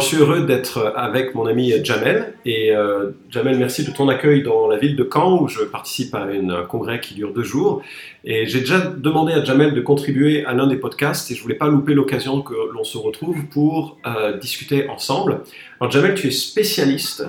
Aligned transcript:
je 0.00 0.06
suis 0.06 0.16
heureux 0.16 0.46
d'être 0.46 0.94
avec 0.96 1.34
mon 1.34 1.46
ami 1.46 1.72
Jamel. 1.84 2.34
Et 2.44 2.74
euh, 2.74 3.10
Jamel, 3.28 3.58
merci 3.58 3.84
de 3.84 3.90
ton 3.90 4.08
accueil 4.08 4.42
dans 4.42 4.66
la 4.66 4.78
ville 4.78 4.96
de 4.96 5.08
Caen 5.10 5.42
où 5.42 5.48
je 5.48 5.62
participe 5.62 6.14
à 6.14 6.22
un 6.22 6.62
congrès 6.64 7.00
qui 7.00 7.14
dure 7.14 7.32
deux 7.32 7.42
jours. 7.42 7.82
Et 8.24 8.46
j'ai 8.46 8.60
déjà 8.60 8.80
demandé 8.80 9.34
à 9.34 9.44
Jamel 9.44 9.74
de 9.74 9.80
contribuer 9.80 10.44
à 10.46 10.54
l'un 10.54 10.66
des 10.66 10.76
podcasts 10.76 11.30
et 11.30 11.34
je 11.34 11.42
voulais 11.42 11.54
pas 11.54 11.68
louper 11.68 11.94
l'occasion 11.94 12.40
que 12.40 12.54
l'on 12.72 12.84
se 12.84 12.96
retrouve 12.98 13.46
pour 13.46 13.98
euh, 14.06 14.38
discuter 14.38 14.88
ensemble. 14.88 15.42
Alors, 15.80 15.90
Jamel, 15.92 16.14
tu 16.14 16.28
es 16.28 16.32
spécialiste. 16.32 17.26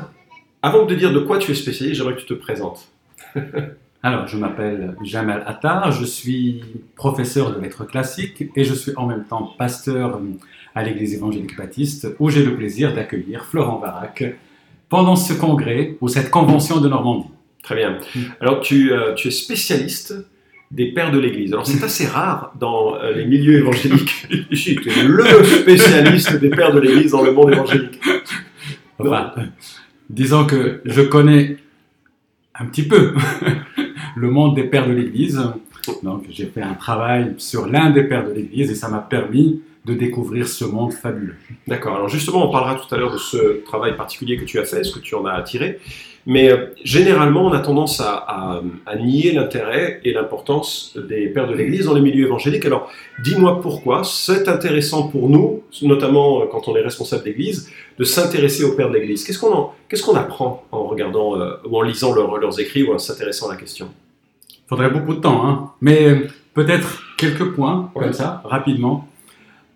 Avant 0.62 0.86
de 0.86 0.96
dire 0.96 1.12
de 1.12 1.20
quoi 1.20 1.40
tu 1.40 1.52
es 1.52 1.56
spécialiste, 1.56 1.98
j'aimerais 1.98 2.16
que 2.16 2.22
tu 2.22 2.28
te 2.28 2.34
présentes. 2.34 2.88
Alors, 4.04 4.28
je 4.28 4.38
m'appelle 4.38 4.96
Jamel 5.04 5.44
Attar, 5.46 5.92
je 5.92 6.06
suis 6.06 6.64
professeur 6.96 7.54
de 7.54 7.62
lettres 7.62 7.86
classiques 7.86 8.44
et 8.56 8.64
je 8.64 8.74
suis 8.74 8.94
en 8.96 9.06
même 9.06 9.26
temps 9.26 9.54
pasteur 9.60 10.20
à 10.76 10.84
l'église 10.84 11.14
évangélique 11.14 11.58
baptiste 11.58 12.08
où 12.20 12.30
j'ai 12.30 12.44
le 12.44 12.56
plaisir 12.56 12.94
d'accueillir 12.94 13.46
Florent 13.46 13.80
Varac 13.80 14.24
pendant 14.90 15.16
ce 15.16 15.34
congrès 15.34 15.98
ou 16.02 16.08
cette 16.08 16.30
convention 16.30 16.80
de 16.80 16.90
Normandie. 16.90 17.30
Très 17.64 17.76
bien. 17.76 17.98
Alors, 18.40 18.62
tu, 18.62 18.92
euh, 18.92 19.14
tu 19.14 19.28
es 19.28 19.32
spécialiste 19.32 20.16
des 20.72 20.92
pères 20.92 21.12
de 21.12 21.20
l'Église. 21.20 21.54
Alors, 21.54 21.68
c'est 21.68 21.84
assez 21.84 22.08
rare 22.08 22.54
dans 22.60 22.96
euh, 22.96 23.12
les 23.14 23.26
milieux 23.26 23.60
évangéliques. 23.60 24.28
tu 24.52 24.90
es 24.90 25.04
le 25.04 25.44
spécialiste 25.44 26.40
des 26.40 26.50
pères 26.50 26.74
de 26.74 26.80
l'Église 26.80 27.12
dans 27.12 27.24
le 27.24 27.32
monde 27.32 27.52
évangélique. 27.54 28.00
Enfin, 29.00 29.34
disons 30.10 30.46
que 30.46 30.82
je 30.86 31.02
connais 31.02 31.58
un 32.56 32.66
petit 32.66 32.84
peu 32.84 33.14
le 34.16 34.32
monde 34.32 34.56
des 34.56 34.64
pères 34.64 34.88
de 34.88 34.94
l'Église. 34.94 35.42
Donc, 36.04 36.26
j'ai 36.30 36.46
fait 36.46 36.62
un 36.62 36.74
travail 36.74 37.34
sur 37.38 37.68
l'un 37.68 37.90
des 37.92 38.04
pères 38.04 38.28
de 38.28 38.34
l'Église 38.34 38.72
et 38.72 38.76
ça 38.76 38.90
m'a 38.90 39.00
permis 39.00 39.62
de 39.86 39.94
découvrir 39.94 40.48
ce 40.48 40.64
monde 40.64 40.94
fabuleux. 40.94 41.36
D'accord. 41.68 41.96
Alors 41.96 42.08
justement, 42.08 42.48
on 42.48 42.52
parlera 42.52 42.76
tout 42.76 42.94
à 42.94 42.98
l'heure 42.98 43.12
de 43.12 43.18
ce 43.18 43.64
travail 43.66 43.98
particulier 43.98 44.38
que 44.38 44.46
tu 44.46 44.60
as 44.60 44.66
fait, 44.66 44.84
ce 44.84 44.94
que 44.94 45.00
tu 45.00 45.16
en 45.16 45.26
as 45.26 45.34
attiré. 45.34 45.80
Mais 46.28 46.52
euh, 46.52 46.68
généralement, 46.84 47.48
on 47.48 47.52
a 47.52 47.60
tendance 47.60 48.00
à, 48.00 48.62
nier 49.00 49.32
l'intérêt 49.32 50.00
et 50.04 50.14
l'importance 50.14 50.96
des 51.10 51.28
pères 51.28 51.48
de 51.48 51.56
l'Église 51.56 51.86
dans 51.86 51.96
les 51.96 52.02
milieux 52.02 52.28
évangéliques. 52.28 52.66
Alors, 52.66 52.92
dis-moi 53.24 53.60
pourquoi 53.60 54.04
c'est 54.04 54.48
intéressant 54.48 55.08
pour 55.08 55.30
nous, 55.30 55.64
notamment 55.82 56.42
euh, 56.42 56.46
quand 56.52 56.68
on 56.68 56.76
est 56.76 56.82
responsable 56.82 57.24
d'Église, 57.24 57.72
de 57.98 58.04
s'intéresser 58.04 58.64
aux 58.64 58.76
pères 58.76 58.90
de 58.90 58.98
l'Église. 58.98 59.24
Qu'est-ce 59.24 59.40
qu'on 59.40 59.70
qu'est-ce 59.90 60.04
qu'on 60.04 60.16
apprend 60.16 60.64
en 60.72 60.84
regardant 60.84 61.40
euh, 61.40 61.56
ou 61.68 61.78
en 61.78 61.82
lisant 61.82 62.14
leurs 62.14 62.60
écrits 62.60 62.84
ou 62.84 62.94
en 62.94 63.00
s'intéressant 63.00 63.50
à 63.50 63.54
la 63.54 63.60
question? 63.60 63.90
Faudrait 64.72 64.90
beaucoup 64.90 65.14
de 65.14 65.20
temps, 65.20 65.46
hein. 65.46 65.72
mais 65.82 66.28
peut-être 66.54 67.04
quelques 67.18 67.52
points 67.56 67.92
comme 67.94 68.14
ça, 68.14 68.42
rapidement. 68.46 69.06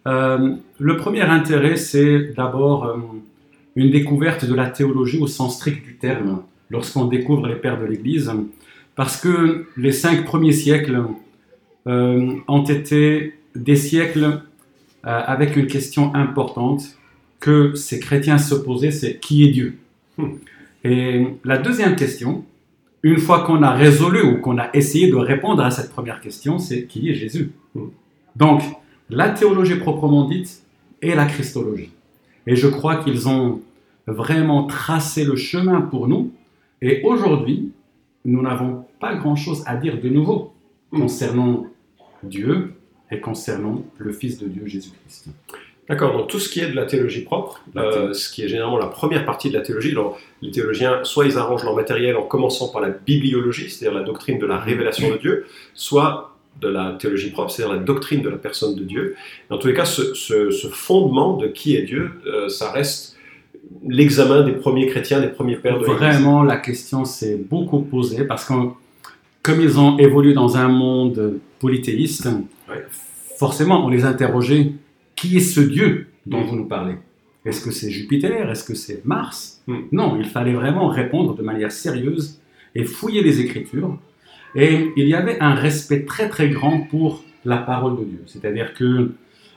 Euh, 0.08 0.56
le 0.80 0.96
premier 0.96 1.24
intérêt, 1.24 1.76
c'est 1.76 2.34
d'abord 2.38 2.86
euh, 2.86 2.96
une 3.76 3.92
découverte 3.92 4.46
de 4.46 4.54
la 4.54 4.68
théologie 4.68 5.20
au 5.20 5.28
sens 5.28 5.58
strict 5.58 5.84
du 5.86 5.98
terme, 5.98 6.44
lorsqu'on 6.70 7.06
découvre 7.08 7.46
les 7.46 7.56
pères 7.56 7.78
de 7.78 7.86
l'Église, 7.86 8.32
parce 8.96 9.20
que 9.20 9.66
les 9.76 9.92
cinq 9.92 10.23
premiers 10.23 10.54
siècles 10.54 11.04
euh, 11.88 12.32
ont 12.48 12.64
été 12.64 13.34
des 13.54 13.76
siècles 13.76 14.44
avec 15.04 15.58
une 15.58 15.68
question 15.68 16.16
importante 16.16 16.98
que 17.42 17.76
ces 17.76 18.00
chrétiens 18.00 18.38
se 18.38 18.56
posaient, 18.56 18.92
c'est 18.92 19.20
qui 19.20 19.44
est 19.44 19.52
Dieu? 19.52 19.78
Et 20.84 21.28
la 21.44 21.58
deuxième 21.60 21.96
question, 21.96 22.44
une 23.06 23.20
fois 23.20 23.44
qu'on 23.44 23.61
a 23.61 23.72
résolu 23.72 24.23
ou 24.23 24.42
qu'on 24.42 24.58
a 24.58 24.71
essayé 24.73 25.11
de 25.11 25.16
répondre 25.16 25.64
à 25.64 25.70
cette 25.70 25.92
première 25.92 26.21
question, 26.21 26.58
c'est 26.58 26.86
qui 26.86 27.08
est 27.08 27.14
Jésus 27.14 27.52
Donc, 28.36 28.64
la 29.11 29.30
théologie 29.30 29.76
proprement 29.76 30.27
dite 30.27 30.64
et 31.04 31.14
la 31.14 31.27
christologie. 31.27 31.92
Et 32.48 32.55
je 32.55 32.67
crois 32.67 32.95
qu'ils 32.95 33.30
ont 33.30 33.61
vraiment 34.08 34.64
tracé 34.64 35.23
le 35.23 35.36
chemin 35.36 35.82
pour 35.82 36.08
nous. 36.08 36.32
Et 36.82 37.04
aujourd'hui, 37.04 37.71
nous 38.26 38.42
n'avons 38.42 38.86
pas 38.99 39.14
grand-chose 39.14 39.61
à 39.67 39.76
dire 39.76 40.02
de 40.02 40.10
nouveau 40.10 40.55
concernant 40.89 41.67
Dieu 42.23 42.73
et 43.11 43.20
concernant 43.20 43.83
le 43.99 44.14
Fils 44.14 44.39
de 44.39 44.48
Dieu 44.48 44.66
Jésus-Christ. 44.66 45.27
D'accord, 45.88 46.18
donc 46.18 46.28
tout 46.28 46.40
ce 46.40 46.50
qui 46.50 46.62
est 46.62 46.68
de 46.68 46.76
la 46.76 46.86
théologie 46.86 47.22
propre, 47.22 47.62
euh, 47.78 48.12
ce 48.14 48.32
qui 48.32 48.44
est 48.44 48.48
généralement 48.48 48.80
la 48.80 48.88
première 48.88 49.23
partie 49.23 49.50
de 49.50 49.54
la 49.54 49.62
théologie, 49.62 49.92
alors, 49.92 50.18
les 50.42 50.50
théologiens, 50.50 51.04
soit 51.04 51.26
ils 51.26 51.38
arrangent 51.38 51.64
leur 51.64 51.76
matériel 51.76 52.16
en 52.18 52.23
commençant 52.23 52.70
par 52.70 52.82
la 52.82 52.90
bibliologie, 52.90 53.70
c'est-à-dire 53.70 53.98
la 53.98 54.04
doctrine 54.04 54.40
de 54.40 54.48
la 54.48 54.58
révélation 54.58 55.12
de 55.12 55.18
Dieu, 55.18 55.46
soit 55.76 56.36
de 56.60 56.70
la 56.70 56.96
théologie 57.00 57.30
propre, 57.30 57.52
c'est-à-dire 57.52 57.76
la 57.76 57.84
doctrine 57.84 58.23
de 58.23 58.30
la 58.30 58.38
personne 58.38 58.76
de 58.76 58.84
Dieu. 58.84 59.16
Dans 59.50 59.60
tous 59.60 59.68
les 59.68 59.76
cas, 59.76 59.86
ce, 59.86 60.70
fondement 60.72 61.38
de 61.38 61.48
qui 61.48 61.76
est 61.76 61.84
Dieu, 61.84 62.12
euh, 62.26 62.50
ça 62.50 62.72
reste 62.72 63.16
l'examen 63.88 64.42
des 64.42 64.54
premiers 64.54 64.88
chrétiens, 64.88 65.22
des 65.22 65.28
premiers 65.28 65.58
pères 65.58 65.78
de 65.78 65.86
l'Église. 65.86 66.00
Vraiment, 66.00 66.42
la 66.42 66.58
question 66.58 67.06
s'est 67.06 67.36
beaucoup 67.36 67.82
posée 67.82 68.23
parce 68.23 68.46
que 68.46 68.54
comme 69.44 69.62
ils 69.62 69.80
ont 69.80 70.00
évolué 70.00 70.34
dans 70.34 70.58
un 70.58 70.67
monde 70.67 71.40
polythéiste, 71.60 72.28
forcément, 73.38 73.86
on 73.86 73.90
les 73.90 74.04
interrogeait 74.04 74.72
qui 75.25 75.37
est 75.37 75.41
ce 75.41 75.61
Dieu 75.61 76.08
dont 76.25 76.41
vous 76.41 76.55
nous 76.55 76.65
parlez? 76.65 76.95
Est-ce 77.45 77.63
que 77.63 77.71
c'est 77.71 77.89
Jupiter? 77.89 78.49
Est-ce 78.49 78.63
que 78.63 78.75
c'est 78.75 79.05
Mars? 79.05 79.61
Mm. 79.67 79.77
Non, 79.91 80.17
il 80.19 80.25
fallait 80.25 80.53
vraiment 80.53 80.87
répondre 80.87 81.36
de 81.36 81.43
manière 81.43 81.71
sérieuse 81.71 82.39
et 82.73 82.83
fouiller 82.83 83.23
les 83.23 83.39
Écritures 83.41 83.97
et 84.55 84.91
il 84.95 85.08
y 85.08 85.13
avait 85.13 85.39
un 85.41 85.53
respect 85.53 86.05
très 86.05 86.30
très 86.30 86.49
grand 86.49 86.81
pour 86.81 87.23
la 87.43 87.58
parole 87.58 87.99
de 87.99 88.03
Dieu. 88.05 88.23
C'est-à-dire 88.25 88.73
que 88.73 89.11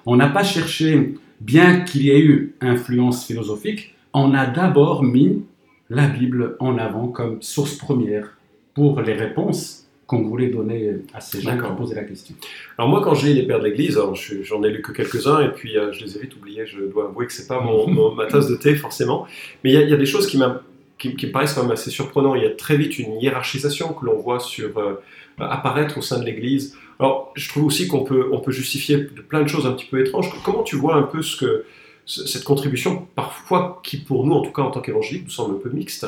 on 0.06 0.16
n'a 0.16 0.28
pas 0.28 0.42
cherché, 0.42 1.14
bien 1.40 1.80
qu'il 1.80 2.02
y 2.02 2.10
ait 2.10 2.20
eu 2.20 2.54
influence 2.60 3.26
philosophique, 3.26 3.94
on 4.12 4.34
a 4.34 4.46
d'abord 4.46 5.02
mis 5.02 5.44
la 5.90 6.08
Bible 6.08 6.56
en 6.60 6.78
avant 6.78 7.08
comme 7.08 7.40
source 7.42 7.76
première 7.76 8.38
pour 8.74 9.00
les 9.02 9.12
réponses 9.12 9.77
qu'on 10.08 10.22
voulait 10.22 10.48
donner 10.48 10.94
à 11.12 11.20
ces 11.20 11.40
gens 11.40 11.56
qui 11.56 11.64
ont 11.64 11.76
posé 11.76 11.94
la 11.94 12.02
question. 12.02 12.34
Alors 12.78 12.88
moi, 12.88 13.02
quand 13.04 13.14
j'ai 13.14 13.34
les 13.34 13.42
pères 13.46 13.60
de 13.60 13.66
l'Église, 13.66 14.00
j'en 14.42 14.62
ai 14.64 14.70
lu 14.70 14.82
que 14.82 14.90
quelques-uns 14.90 15.42
et 15.42 15.50
puis 15.50 15.76
euh, 15.76 15.92
je 15.92 16.02
les 16.02 16.16
ai 16.16 16.22
vite 16.22 16.34
oubliés. 16.34 16.66
Je 16.66 16.80
dois 16.80 17.04
avouer 17.08 17.26
que 17.26 17.32
c'est 17.32 17.46
pas 17.46 17.60
mon, 17.60 18.14
ma 18.14 18.26
tasse 18.26 18.48
de 18.48 18.56
thé 18.56 18.74
forcément, 18.74 19.26
mais 19.62 19.72
il 19.72 19.80
y, 19.80 19.90
y, 19.90 19.94
a 19.94 19.96
des 19.98 20.06
choses 20.06 20.26
qui 20.26 20.38
m'ont 20.38 20.56
qui, 20.98 21.10
me 21.10 21.30
paraissent 21.30 21.52
quand 21.52 21.62
même 21.62 21.72
assez 21.72 21.90
surprenants. 21.90 22.34
Il 22.34 22.42
y 22.42 22.46
a 22.46 22.50
très 22.50 22.76
vite 22.76 22.98
une 22.98 23.20
hiérarchisation 23.20 23.92
que 23.92 24.04
l'on 24.04 24.18
voit 24.18 24.40
sur, 24.40 24.76
euh, 24.78 24.94
apparaître 25.38 25.98
au 25.98 26.02
sein 26.02 26.18
de 26.18 26.24
l'Église. 26.24 26.76
Alors, 26.98 27.32
je 27.36 27.48
trouve 27.48 27.64
aussi 27.64 27.86
qu'on 27.86 28.02
peut, 28.02 28.28
on 28.32 28.40
peut 28.40 28.50
justifier 28.50 28.98
plein 28.98 29.42
de 29.42 29.48
choses 29.48 29.66
un 29.66 29.72
petit 29.72 29.86
peu 29.86 30.00
étranges. 30.00 30.30
Comment 30.44 30.62
tu 30.62 30.76
vois 30.76 30.96
un 30.96 31.02
peu 31.02 31.22
ce 31.22 31.36
que, 31.36 31.64
cette 32.06 32.44
contribution, 32.44 33.06
parfois, 33.14 33.80
qui 33.84 33.98
pour 33.98 34.26
nous, 34.26 34.32
en 34.32 34.42
tout 34.42 34.52
cas 34.52 34.62
en 34.62 34.70
tant 34.70 34.80
qu'évangélique, 34.80 35.24
nous 35.24 35.30
semble 35.30 35.56
un 35.56 35.58
peu 35.58 35.70
mixte? 35.70 36.06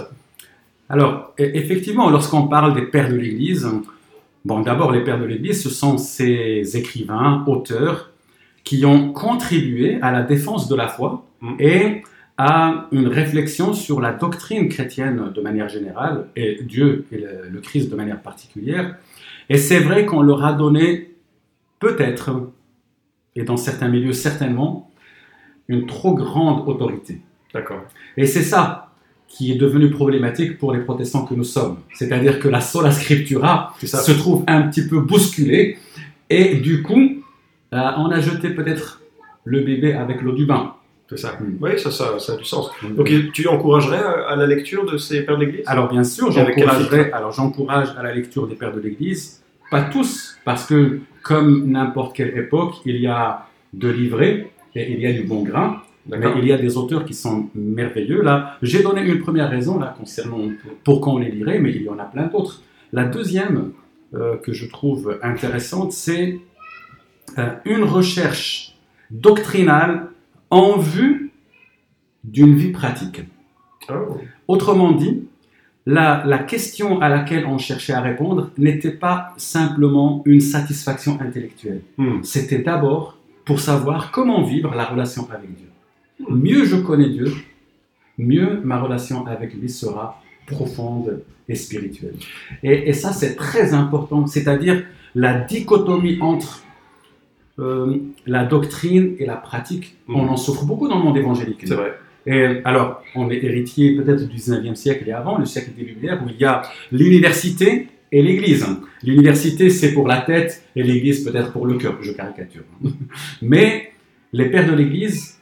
Alors, 0.90 1.32
e-, 1.38 1.50
effectivement, 1.54 2.10
lorsqu'on 2.10 2.48
parle 2.48 2.74
des 2.74 2.82
pères 2.82 3.08
de 3.08 3.14
l'Église, 3.14 3.70
bon, 4.44 4.60
d'abord, 4.60 4.90
les 4.92 5.02
pères 5.02 5.20
de 5.20 5.24
l'Église, 5.24 5.62
ce 5.62 5.70
sont 5.70 5.96
ces 5.96 6.76
écrivains, 6.76 7.44
auteurs, 7.46 8.10
qui 8.64 8.84
ont 8.84 9.12
contribué 9.12 9.98
à 10.02 10.10
la 10.10 10.22
défense 10.22 10.68
de 10.68 10.74
la 10.74 10.88
foi 10.88 11.24
mm. 11.40 11.54
et 11.60 12.02
à 12.36 12.88
une 12.90 13.06
réflexion 13.06 13.72
sur 13.72 14.00
la 14.00 14.12
doctrine 14.12 14.68
chrétienne 14.68 15.30
de 15.34 15.40
manière 15.40 15.68
générale, 15.68 16.26
et 16.36 16.62
Dieu 16.62 17.04
et 17.12 17.18
le, 17.18 17.60
Christ 17.60 17.90
de 17.90 17.96
manière 17.96 18.20
particulière. 18.20 18.96
Et 19.48 19.58
c'est 19.58 19.80
vrai 19.80 20.06
qu'on 20.06 20.22
leur 20.22 20.44
a 20.44 20.54
donné 20.54 21.14
peut-être, 21.78 22.50
et 23.36 23.42
dans 23.42 23.58
certains 23.58 23.88
milieux 23.88 24.14
certainement, 24.14 24.90
une 25.68 25.86
trop 25.86 26.14
grande 26.14 26.66
autorité. 26.66 27.20
D'accord. 27.52 27.82
Et 28.16 28.26
c'est 28.26 28.42
ça 28.42 28.89
qui 29.30 29.52
est 29.52 29.54
devenu 29.54 29.88
problématique 29.90 30.58
pour 30.58 30.72
les 30.72 30.80
protestants 30.80 31.24
que 31.24 31.34
nous 31.34 31.44
sommes. 31.44 31.78
C'est-à-dire 31.94 32.40
que 32.40 32.48
la 32.48 32.60
sola 32.60 32.90
scriptura 32.90 33.74
se 33.82 34.12
trouve 34.12 34.44
un 34.46 34.62
petit 34.62 34.86
peu 34.86 35.00
bousculée, 35.00 35.78
et 36.28 36.56
du 36.56 36.82
coup, 36.82 37.22
euh, 37.72 37.90
on 37.96 38.10
a 38.10 38.20
jeté 38.20 38.50
peut-être 38.50 39.00
le 39.44 39.60
bébé 39.60 39.94
avec 39.94 40.20
l'eau 40.20 40.32
du 40.32 40.44
bain. 40.44 40.74
C'est 41.08 41.16
ça. 41.16 41.38
Mm. 41.40 41.56
Oui, 41.60 41.70
ça, 41.78 41.90
ça, 41.90 42.18
ça, 42.18 42.34
a 42.34 42.36
du 42.36 42.44
sens. 42.44 42.70
Mm. 42.82 42.94
Donc, 42.94 43.10
tu 43.32 43.48
encouragerais 43.48 44.02
à, 44.28 44.36
la 44.36 44.46
lecture 44.46 44.84
de 44.84 44.96
ces 44.96 45.22
pères 45.22 45.38
de 45.38 45.44
l'Église? 45.44 45.64
Alors, 45.66 45.88
bien 45.88 46.04
sûr, 46.04 46.30
j'encouragerais. 46.30 47.10
Alors, 47.12 47.32
j'encourage 47.32 47.88
à 47.98 48.02
la 48.02 48.14
lecture 48.14 48.46
des 48.46 48.56
pères 48.56 48.74
de 48.74 48.80
l'Église. 48.80 49.42
Pas 49.70 49.82
tous, 49.82 50.36
parce 50.44 50.66
que 50.66 51.00
comme 51.22 51.70
n'importe 51.70 52.16
quelle 52.16 52.36
époque, 52.36 52.74
il 52.84 52.96
y 52.96 53.06
a 53.06 53.46
de 53.72 53.88
livrets 53.88 54.50
et 54.74 54.92
il 54.92 55.00
y 55.00 55.06
a 55.06 55.12
du 55.12 55.22
bon 55.22 55.42
grain. 55.42 55.82
Mais 56.18 56.32
il 56.38 56.46
y 56.46 56.52
a 56.52 56.58
des 56.58 56.76
auteurs 56.76 57.04
qui 57.04 57.14
sont 57.14 57.48
merveilleux. 57.54 58.22
Là, 58.22 58.56
j'ai 58.62 58.82
donné 58.82 59.02
une 59.02 59.20
première 59.20 59.50
raison 59.50 59.78
là 59.78 59.94
concernant 59.98 60.48
pourquoi 60.84 61.14
on 61.14 61.18
les 61.18 61.30
lirait, 61.30 61.58
mais 61.58 61.70
il 61.70 61.82
y 61.82 61.88
en 61.88 61.98
a 61.98 62.04
plein 62.04 62.26
d'autres. 62.26 62.62
La 62.92 63.04
deuxième 63.04 63.72
euh, 64.14 64.36
que 64.36 64.52
je 64.52 64.66
trouve 64.66 65.18
intéressante, 65.22 65.92
c'est 65.92 66.38
euh, 67.38 67.50
une 67.64 67.84
recherche 67.84 68.76
doctrinale 69.10 70.08
en 70.50 70.78
vue 70.78 71.30
d'une 72.24 72.56
vie 72.56 72.72
pratique. 72.72 73.22
Oh. 73.88 74.18
Autrement 74.48 74.92
dit, 74.92 75.24
la, 75.86 76.22
la 76.26 76.38
question 76.38 77.00
à 77.00 77.08
laquelle 77.08 77.46
on 77.46 77.58
cherchait 77.58 77.92
à 77.92 78.00
répondre 78.00 78.50
n'était 78.58 78.90
pas 78.90 79.32
simplement 79.36 80.22
une 80.26 80.40
satisfaction 80.40 81.18
intellectuelle. 81.20 81.82
Hmm. 81.96 82.22
C'était 82.22 82.58
d'abord 82.58 83.16
pour 83.44 83.60
savoir 83.60 84.10
comment 84.10 84.42
vivre 84.42 84.74
la 84.74 84.84
relation 84.84 85.26
avec 85.30 85.54
Dieu. 85.56 85.69
Mieux 86.28 86.64
je 86.64 86.76
connais 86.76 87.08
Dieu, 87.08 87.32
mieux 88.18 88.60
ma 88.62 88.80
relation 88.80 89.26
avec 89.26 89.54
lui 89.54 89.68
sera 89.68 90.22
profonde 90.46 91.22
et 91.48 91.54
spirituelle. 91.54 92.14
Et, 92.62 92.88
et 92.88 92.92
ça, 92.92 93.12
c'est 93.12 93.36
très 93.36 93.72
important, 93.72 94.26
c'est-à-dire 94.26 94.84
la 95.14 95.40
dichotomie 95.40 96.18
entre 96.20 96.62
euh, 97.58 97.98
la 98.26 98.44
doctrine 98.44 99.16
et 99.18 99.26
la 99.26 99.36
pratique. 99.36 99.96
Mhm. 100.08 100.16
On 100.16 100.28
en 100.28 100.36
souffre 100.36 100.64
beaucoup 100.64 100.88
dans 100.88 100.98
le 100.98 101.04
monde 101.04 101.16
évangélique. 101.16 101.62
C'est 101.64 101.74
vrai. 101.74 101.92
Et 102.26 102.60
alors, 102.64 103.02
on 103.14 103.30
est 103.30 103.42
héritier 103.42 103.96
peut-être 103.96 104.28
du 104.28 104.36
19e 104.36 104.74
siècle 104.74 105.08
et 105.08 105.12
avant, 105.12 105.38
le 105.38 105.46
siècle 105.46 105.70
des 105.76 105.84
Lumières, 105.84 106.22
où 106.24 106.28
il 106.28 106.36
y 106.36 106.44
a 106.44 106.62
l'université 106.92 107.88
et 108.12 108.22
l'église. 108.22 108.66
L'université, 109.02 109.70
c'est 109.70 109.92
pour 109.92 110.06
la 110.06 110.20
tête 110.20 110.62
et 110.76 110.82
l'église 110.82 111.24
peut-être 111.24 111.52
pour 111.52 111.66
le 111.66 111.76
cœur, 111.76 111.96
je 112.00 112.12
caricature. 112.12 112.62
Mais 113.42 113.92
les 114.32 114.50
pères 114.50 114.70
de 114.70 114.76
l'église 114.76 115.39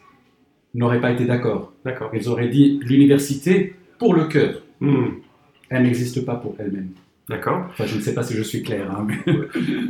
n'auraient 0.75 1.01
pas 1.01 1.11
été 1.13 1.25
d'accord. 1.25 1.73
D'accord. 1.85 2.11
Ils 2.15 2.29
auraient 2.29 2.49
dit 2.49 2.81
l'université 2.83 3.75
pour 3.99 4.15
le 4.15 4.25
cœur. 4.25 4.63
Hmm. 4.81 5.07
Elle 5.71 5.83
n'existe 5.83 6.25
pas 6.25 6.35
pour 6.37 6.55
elle-même. 6.59 6.91
D'accord. 7.29 7.67
Enfin, 7.69 7.85
je 7.85 7.97
ne 7.97 8.01
sais 8.01 8.15
pas 8.15 8.23
si 8.23 8.35
je 8.35 8.43
suis 8.43 8.63
clair. 8.63 8.91
hein, 8.91 9.07
mais- 9.07 9.19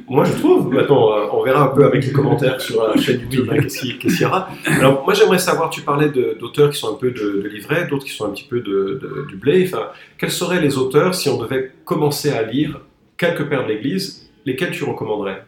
Moi, 0.08 0.24
je 0.24 0.32
trouve. 0.32 0.76
Attends, 0.76 1.12
euh, 1.16 1.26
on 1.32 1.44
verra 1.44 1.64
un 1.64 1.68
peu 1.68 1.84
avec 1.84 2.04
les 2.04 2.10
commentaires 2.10 2.60
sur 2.60 2.82
la 2.82 2.96
chaîne 3.00 3.20
YouTube 3.20 3.46
hein, 3.52 3.58
qu'est-ce 3.60 3.78
qu'il 3.80 3.96
qu'il 3.98 4.20
y 4.20 4.24
aura. 4.24 4.48
Alors, 4.66 5.04
moi, 5.04 5.14
j'aimerais 5.14 5.38
savoir. 5.38 5.70
Tu 5.70 5.82
parlais 5.82 6.08
d'auteurs 6.08 6.70
qui 6.70 6.78
sont 6.80 6.92
un 6.92 6.98
peu 6.98 7.12
de, 7.12 7.40
de 7.44 7.48
livret, 7.48 7.86
d'autres 7.88 8.04
qui 8.06 8.10
sont 8.12 8.24
un 8.26 8.30
petit 8.30 8.42
peu 8.48 8.58
de, 8.60 8.98
de- 9.00 9.26
du 9.28 9.36
blé. 9.36 9.62
Enfin, 9.64 9.84
quels 10.18 10.32
seraient 10.32 10.60
les 10.60 10.78
auteurs 10.78 11.14
si 11.14 11.28
on 11.28 11.40
devait 11.40 11.70
commencer 11.84 12.30
à 12.30 12.42
lire 12.42 12.80
quelques 13.16 13.44
pères 13.48 13.64
de 13.64 13.68
l'Église 13.72 14.28
Lesquels 14.44 14.72
tu 14.72 14.82
recommanderais? 14.82 15.44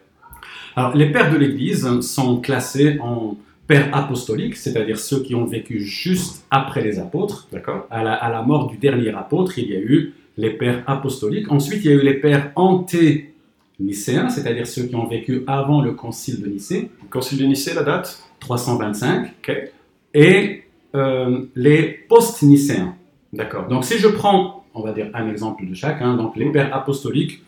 Alors, 0.77 0.95
les 0.95 1.11
pères 1.11 1.29
de 1.29 1.37
l'Église 1.37 1.99
sont 2.01 2.39
classés 2.39 2.99
en 3.01 3.35
pères 3.71 3.89
apostoliques, 3.95 4.57
c'est-à-dire 4.57 4.99
ceux 4.99 5.21
qui 5.23 5.33
ont 5.33 5.45
vécu 5.45 5.79
juste 5.79 6.43
après 6.51 6.81
les 6.83 6.99
apôtres. 6.99 7.47
D'accord. 7.53 7.87
À 7.89 8.03
la, 8.03 8.13
à 8.13 8.29
la 8.29 8.41
mort 8.41 8.67
du 8.67 8.75
dernier 8.77 9.11
apôtre, 9.23 9.57
il 9.59 9.69
y 9.71 9.75
a 9.75 9.79
eu 9.79 10.13
les 10.35 10.49
pères 10.49 10.83
apostoliques. 10.87 11.49
Ensuite, 11.49 11.85
il 11.85 11.91
y 11.91 11.93
a 11.93 11.97
eu 11.97 12.01
les 12.03 12.15
pères 12.15 12.51
anté-nicéens, 12.55 14.27
c'est-à-dire 14.27 14.67
ceux 14.67 14.83
qui 14.83 14.95
ont 14.95 15.05
vécu 15.07 15.43
avant 15.47 15.81
le 15.81 15.93
concile 15.93 16.41
de 16.41 16.47
Nicée, 16.47 16.89
Concile 17.09 17.39
de 17.39 17.45
Nicée, 17.45 17.73
la 17.73 17.83
date? 17.83 18.21
325, 18.41 19.27
Ok. 19.47 19.71
et 20.15 20.63
euh, 20.95 21.45
les 21.55 21.83
post-nicéens. 22.09 22.95
D'accord. 23.31 23.67
Donc, 23.69 23.85
si 23.85 23.97
je 23.99 24.09
prends, 24.09 24.65
on 24.73 24.81
va 24.81 24.91
dire 24.91 25.09
un 25.13 25.29
exemple 25.29 25.65
de 25.65 25.73
chacun, 25.73 26.17
donc 26.17 26.35
les 26.35 26.51
pères 26.51 26.75
apostoliques, 26.75 27.41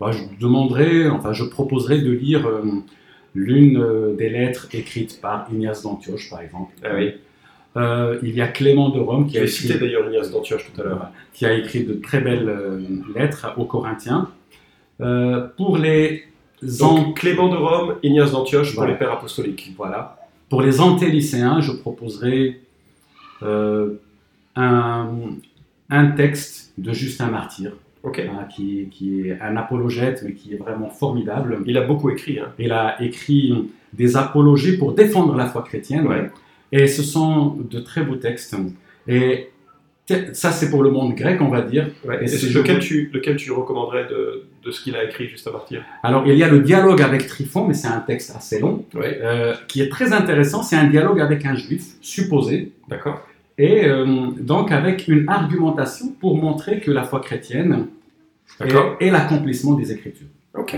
bah, 0.00 0.10
je 0.12 0.22
demanderai, 0.40 1.08
enfin, 1.10 1.34
je 1.34 1.44
proposerai 1.44 2.00
de 2.00 2.12
lire 2.12 2.46
euh, 2.46 2.62
l'une 3.36 3.76
euh, 3.78 4.14
des 4.16 4.28
lettres 4.30 4.66
écrites 4.72 5.20
par 5.20 5.46
Ignace 5.52 5.82
d'Antioche, 5.82 6.28
par 6.30 6.40
exemple. 6.40 6.72
Ah 6.82 6.88
oui. 6.96 7.12
Euh, 7.76 8.18
il 8.22 8.34
y 8.34 8.40
a 8.40 8.48
Clément 8.48 8.88
de 8.88 8.98
Rome 9.00 9.28
qui 9.28 9.36
a 9.38 9.42
écrit, 9.42 9.52
cité 9.52 9.78
d'ailleurs 9.78 10.08
Ignace 10.08 10.30
d'Antioche 10.30 10.64
tout 10.72 10.80
à 10.80 10.84
l'heure. 10.84 11.10
qui 11.34 11.44
a 11.44 11.52
écrit 11.52 11.84
de 11.84 11.92
très 11.94 12.20
belles 12.22 12.48
euh, 12.48 12.80
lettres 13.14 13.52
aux 13.58 13.66
Corinthiens. 13.66 14.30
Euh, 15.02 15.46
pour 15.58 15.76
les 15.76 16.24
an- 16.80 16.94
Donc, 17.04 17.18
Clément 17.18 17.48
de 17.50 17.56
Rome, 17.56 17.96
Ignace 18.02 18.32
d'Antioche 18.32 18.68
pour 18.70 18.76
Voilà. 18.80 18.92
les 18.92 18.98
pères 18.98 19.12
apostoliques. 19.12 19.74
voilà. 19.76 20.16
Pour 20.48 20.62
les 20.62 20.80
antélycéens, 20.80 21.60
je 21.60 21.72
proposerai 21.72 22.60
euh, 23.42 23.94
un, 24.54 25.10
un 25.90 26.06
texte 26.12 26.72
de 26.78 26.92
Justin 26.94 27.26
Martyr, 27.28 27.72
Hein, 28.06 28.46
qui, 28.54 28.88
qui 28.90 29.28
est 29.28 29.38
un 29.40 29.56
apologète, 29.56 30.22
mais 30.24 30.32
qui 30.32 30.54
est 30.54 30.56
vraiment 30.56 30.90
formidable. 30.90 31.58
Il 31.66 31.76
a 31.76 31.82
beaucoup 31.82 32.08
écrit. 32.10 32.38
Hein. 32.38 32.52
Il 32.58 32.70
a 32.72 32.96
écrit 33.02 33.68
des 33.92 34.16
apologies 34.16 34.76
pour 34.78 34.92
défendre 34.92 35.34
la 35.34 35.46
foi 35.46 35.62
chrétienne. 35.62 36.06
Ouais. 36.06 36.30
Et 36.70 36.86
ce 36.86 37.02
sont 37.02 37.56
de 37.68 37.80
très 37.80 38.02
beaux 38.02 38.14
textes. 38.16 38.54
Et 39.08 39.48
ça, 40.32 40.52
c'est 40.52 40.70
pour 40.70 40.84
le 40.84 40.90
monde 40.90 41.14
grec, 41.16 41.40
on 41.40 41.48
va 41.48 41.62
dire. 41.62 41.88
Ouais. 42.06 42.22
Et 42.22 42.28
c'est 42.28 42.48
lequel, 42.52 42.78
tu, 42.78 43.10
lequel 43.12 43.36
tu 43.36 43.50
recommanderais 43.50 44.06
de, 44.08 44.44
de 44.64 44.70
ce 44.70 44.80
qu'il 44.82 44.94
a 44.94 45.02
écrit 45.02 45.26
juste 45.26 45.46
à 45.48 45.50
partir? 45.50 45.82
Alors, 46.04 46.24
il 46.28 46.36
y 46.36 46.44
a 46.44 46.48
le 46.48 46.60
dialogue 46.60 47.02
avec 47.02 47.26
Tryphon, 47.26 47.66
mais 47.66 47.74
c'est 47.74 47.88
un 47.88 48.00
texte 48.00 48.34
assez 48.36 48.60
long, 48.60 48.84
Ouais. 48.94 49.18
euh, 49.20 49.54
qui 49.66 49.80
est 49.82 49.88
très 49.88 50.12
intéressant. 50.12 50.62
C'est 50.62 50.76
un 50.76 50.86
dialogue 50.86 51.20
avec 51.20 51.44
un 51.44 51.56
juif, 51.56 51.82
supposé, 52.00 52.70
D'accord. 52.88 53.26
et 53.58 53.84
euh, 53.86 54.28
donc 54.38 54.70
avec 54.70 55.08
une 55.08 55.28
argumentation 55.28 56.06
pour 56.20 56.36
montrer 56.36 56.78
que 56.78 56.92
la 56.92 57.02
foi 57.02 57.18
chrétienne 57.20 57.86
Est 59.00 59.10
l'accomplissement 59.10 59.74
des 59.74 59.92
Écritures. 59.92 60.28
Ok. 60.54 60.76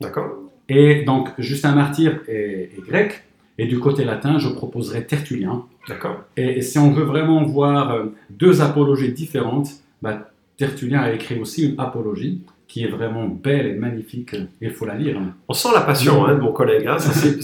D'accord. 0.00 0.30
Et 0.68 1.02
donc, 1.04 1.28
Justin 1.38 1.74
Martyr 1.74 2.20
est, 2.28 2.70
est 2.76 2.86
grec, 2.86 3.22
et 3.58 3.66
du 3.66 3.78
côté 3.78 4.04
latin, 4.04 4.38
je 4.38 4.48
proposerai 4.48 5.04
Tertullien. 5.06 5.64
D'accord. 5.88 6.22
Et, 6.36 6.58
et 6.58 6.62
si 6.62 6.78
on 6.78 6.90
veut 6.90 7.04
vraiment 7.04 7.44
voir 7.44 7.92
euh, 7.92 8.04
deux 8.30 8.62
apologies 8.62 9.12
différentes, 9.12 9.70
bah, 10.00 10.30
Tertullien 10.56 11.00
a 11.00 11.12
écrit 11.12 11.38
aussi 11.38 11.68
une 11.68 11.78
apologie 11.78 12.40
qui 12.68 12.84
est 12.84 12.88
vraiment 12.88 13.26
belle 13.28 13.66
et 13.66 13.74
magnifique. 13.74 14.34
Il 14.62 14.70
faut 14.70 14.86
la 14.86 14.94
lire. 14.94 15.20
On 15.46 15.52
sent 15.52 15.68
la 15.74 15.82
passion 15.82 16.24
hein, 16.24 16.34
de 16.34 16.40
mon 16.40 16.52
collègue. 16.52 16.86
hein. 16.86 16.96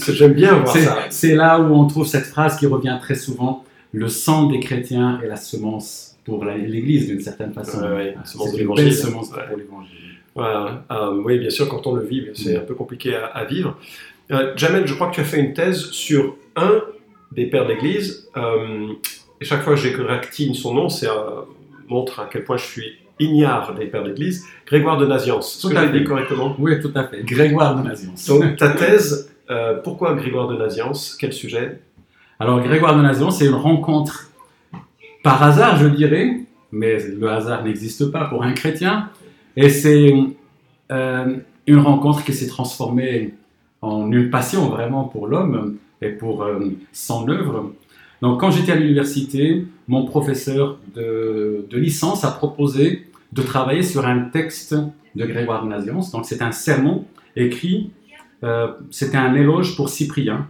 J'aime 0.07 0.33
bien 0.33 0.55
voir 0.55 0.75
ça. 0.75 0.97
C'est 1.11 1.35
là 1.35 1.59
où 1.59 1.75
on 1.75 1.85
trouve 1.85 2.07
cette 2.07 2.25
phrase 2.25 2.57
qui 2.57 2.65
revient 2.65 2.97
très 2.99 3.13
souvent 3.15 3.63
le 3.91 4.07
sang 4.07 4.47
des 4.47 4.59
chrétiens 4.59 5.19
est 5.23 5.27
la 5.27 5.35
semence 5.35 6.08
pour 6.25 6.43
l'Église 6.45 7.07
d'une 7.07 7.19
certaine 7.21 7.53
façon. 7.53 7.79
Ouais, 7.81 7.89
ouais, 7.91 8.13
la 8.15 8.25
semence 8.25 8.47
de 8.47 8.51
C'est 8.51 8.55
une 8.57 8.59
l'évangile. 8.61 8.85
belle 8.85 8.93
semence 8.93 9.31
Ouais. 9.31 9.47
pour 9.47 9.57
l'Évangile. 9.57 9.95
Voilà. 10.35 10.85
Euh, 10.91 11.21
oui, 11.25 11.39
bien 11.39 11.49
sûr, 11.49 11.67
quand 11.67 11.85
on 11.87 11.95
le 11.95 12.03
vit, 12.05 12.27
c'est 12.33 12.55
un 12.57 12.61
peu 12.61 12.75
compliqué 12.75 13.15
à, 13.15 13.25
à 13.25 13.45
vivre. 13.45 13.77
Euh, 14.31 14.53
Jamel, 14.55 14.85
je 14.87 14.93
crois 14.93 15.07
que 15.09 15.15
tu 15.15 15.21
as 15.21 15.25
fait 15.25 15.39
une 15.39 15.53
thèse 15.53 15.89
sur 15.91 16.35
un 16.55 16.81
des 17.31 17.45
pères 17.47 17.65
de 17.65 17.73
l'Église. 17.73 18.29
Euh, 18.37 18.87
et 19.41 19.45
chaque 19.45 19.61
fois 19.63 19.73
que 19.73 19.79
j'égractine 19.79 20.53
son 20.53 20.73
nom, 20.73 20.89
ça 20.89 21.45
montre 21.87 22.19
à 22.19 22.29
quel 22.31 22.43
point 22.43 22.57
je 22.57 22.65
suis 22.65 22.93
ignare 23.19 23.73
des 23.75 23.85
pères 23.87 24.03
de 24.03 24.09
l'Église. 24.09 24.45
Grégoire 24.67 24.97
de 24.97 25.05
Naziance. 25.05 25.59
Tout 25.59 25.75
à 25.75 25.87
fait. 25.87 26.03
correctement? 26.03 26.55
Oui, 26.59 26.79
tout 26.79 26.91
à 26.95 27.03
fait. 27.05 27.23
Grégoire 27.23 27.75
de 27.81 27.87
Naziance. 27.87 28.27
Donc, 28.27 28.55
ta 28.57 28.69
thèse, 28.69 29.31
euh, 29.49 29.75
pourquoi 29.83 30.13
Grégoire 30.13 30.47
de 30.47 30.55
Naziance 30.55 31.17
Quel 31.19 31.33
sujet? 31.33 31.79
Alors, 32.39 32.61
Grégoire 32.61 32.95
de 32.95 33.01
Naziance, 33.01 33.39
c'est 33.39 33.45
une 33.47 33.55
rencontre 33.55 34.28
par 35.23 35.43
hasard, 35.43 35.77
je 35.77 35.87
dirais, 35.87 36.41
mais 36.71 36.97
le 37.07 37.29
hasard 37.29 37.63
n'existe 37.63 38.11
pas 38.11 38.25
pour 38.25 38.43
un 38.43 38.53
chrétien. 38.53 39.09
Et 39.55 39.69
c'est 39.69 40.13
euh, 40.91 41.37
une 41.67 41.79
rencontre 41.79 42.23
qui 42.23 42.33
s'est 42.33 42.47
transformée 42.47 43.33
en 43.81 44.11
une 44.11 44.29
passion 44.29 44.69
vraiment 44.69 45.05
pour 45.05 45.27
l'homme 45.27 45.77
et 46.01 46.09
pour 46.09 46.43
euh, 46.43 46.59
son 46.91 47.27
œuvre. 47.29 47.73
Donc, 48.21 48.39
quand 48.39 48.51
j'étais 48.51 48.71
à 48.71 48.75
l'université, 48.75 49.65
mon 49.87 50.05
professeur 50.05 50.77
de, 50.93 51.65
licence 51.71 52.23
a 52.23 52.31
proposé 52.31 53.07
de 53.31 53.41
travailler 53.41 53.83
sur 53.83 54.05
un 54.05 54.21
texte 54.21 54.75
de 55.15 55.25
Grégoire 55.25 55.63
de 55.63 55.69
Naziance. 55.69 56.11
Donc, 56.11 56.25
c'est 56.25 56.41
un 56.41 56.51
sermon 56.51 57.05
écrit, 57.35 57.91
euh, 58.43 58.67
c'était 58.91 59.17
un 59.17 59.33
éloge 59.35 59.75
pour 59.75 59.89
Cyprien. 59.89 60.47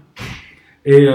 Et 0.85 1.07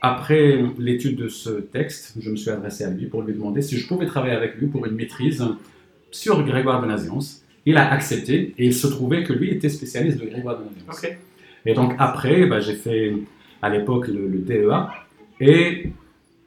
après 0.00 0.64
l'étude 0.78 1.16
de 1.16 1.28
ce 1.28 1.50
texte, 1.50 2.14
je 2.20 2.30
me 2.30 2.36
suis 2.36 2.50
adressé 2.50 2.84
à 2.84 2.90
lui 2.90 3.06
pour 3.06 3.22
lui 3.22 3.34
demander 3.34 3.62
si 3.62 3.76
je 3.76 3.86
pouvais 3.86 4.06
travailler 4.06 4.34
avec 4.34 4.56
lui 4.56 4.66
pour 4.66 4.86
une 4.86 4.94
maîtrise 4.94 5.44
sur 6.10 6.44
Grégoire 6.44 6.80
de 6.82 6.86
Naziance. 6.86 7.44
Il 7.66 7.76
a 7.76 7.90
accepté 7.92 8.54
et 8.56 8.66
il 8.66 8.74
se 8.74 8.86
trouvait 8.86 9.24
que 9.24 9.32
lui 9.32 9.50
était 9.50 9.68
spécialiste 9.68 10.18
de 10.18 10.26
Grégoire 10.26 10.58
de 10.58 10.64
Naziance. 10.64 11.04
Ok. 11.04 11.18
Et 11.66 11.74
donc 11.74 11.94
après, 11.98 12.46
bah, 12.46 12.60
j'ai 12.60 12.74
fait 12.74 13.12
à 13.60 13.68
l'époque 13.68 14.08
le, 14.08 14.26
le 14.28 14.38
DEA 14.38 14.88
et 15.40 15.90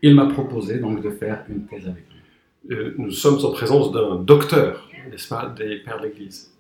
il 0.02 0.16
m'a 0.16 0.26
proposé 0.28 0.80
donc 0.80 1.02
de 1.04 1.10
faire 1.10 1.44
une 1.50 1.66
thèse 1.66 1.88
avec 1.88 2.04
lui. 2.10 2.76
Euh, 2.76 2.94
Nous 2.98 3.12
sommes 3.12 3.44
en 3.46 3.52
présence 3.52 3.92
d'un 3.92 4.16
docteur, 4.16 4.90
n'est-ce 5.12 5.28
pas, 5.28 5.54
des 5.58 5.78
pères 5.78 6.00
de 6.00 6.08
l'Église. 6.08 6.52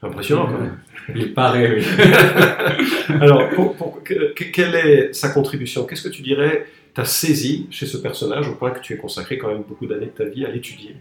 C'est 0.00 0.06
impressionnant 0.06 0.46
quand 0.46 0.58
même. 0.58 0.78
Il 1.14 1.34
paraît, 1.34 1.76
oui. 1.76 1.84
Alors, 3.20 3.48
pour- 3.50 3.74
pour- 3.74 3.98
quelle 4.52 4.74
est 4.74 5.12
sa 5.12 5.28
contribution? 5.30 5.84
Qu'est-ce 5.84 6.02
que 6.02 6.08
tu 6.12 6.22
dirais 6.22 6.66
tu 6.94 7.00
as 7.00 7.04
saisi 7.04 7.66
chez 7.70 7.86
ce 7.86 7.96
personnage 7.96 8.48
au 8.48 8.54
point 8.54 8.70
que 8.70 8.80
tu 8.80 8.94
es 8.94 8.96
consacré 8.96 9.38
quand 9.38 9.48
même 9.48 9.62
beaucoup 9.68 9.86
d'années 9.86 10.06
de 10.06 10.10
ta 10.10 10.24
vie 10.24 10.44
à 10.44 10.50
l'étudier? 10.50 10.96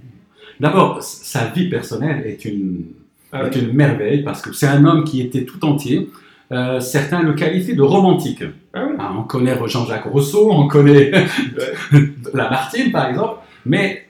D'abord, 0.59 1.01
sa 1.01 1.45
vie 1.47 1.69
personnelle 1.69 2.23
est 2.25 2.43
une, 2.45 2.85
Ah 3.31 3.45
est 3.45 3.55
une 3.55 3.71
merveille 3.73 4.23
parce 4.23 4.41
que 4.41 4.51
c'est 4.53 4.67
un 4.67 4.83
homme 4.85 5.03
qui 5.03 5.21
était 5.21 5.45
tout 5.45 5.63
entier. 5.65 6.09
Euh, 6.51 6.79
certains 6.79 7.21
le 7.21 7.33
qualifient 7.33 7.75
de 7.75 7.81
romantique. 7.83 8.43
Ah 8.73 8.85
oui. 8.87 8.95
Hein, 8.99 9.15
on 9.19 9.23
connaît 9.23 9.55
Jean-Jacques 9.67 10.05
Rousseau, 10.05 10.51
on 10.51 10.67
connaît 10.67 11.11
Lamartine 12.33 12.91
par 12.91 13.07
exemple, 13.09 13.39
mais 13.65 14.05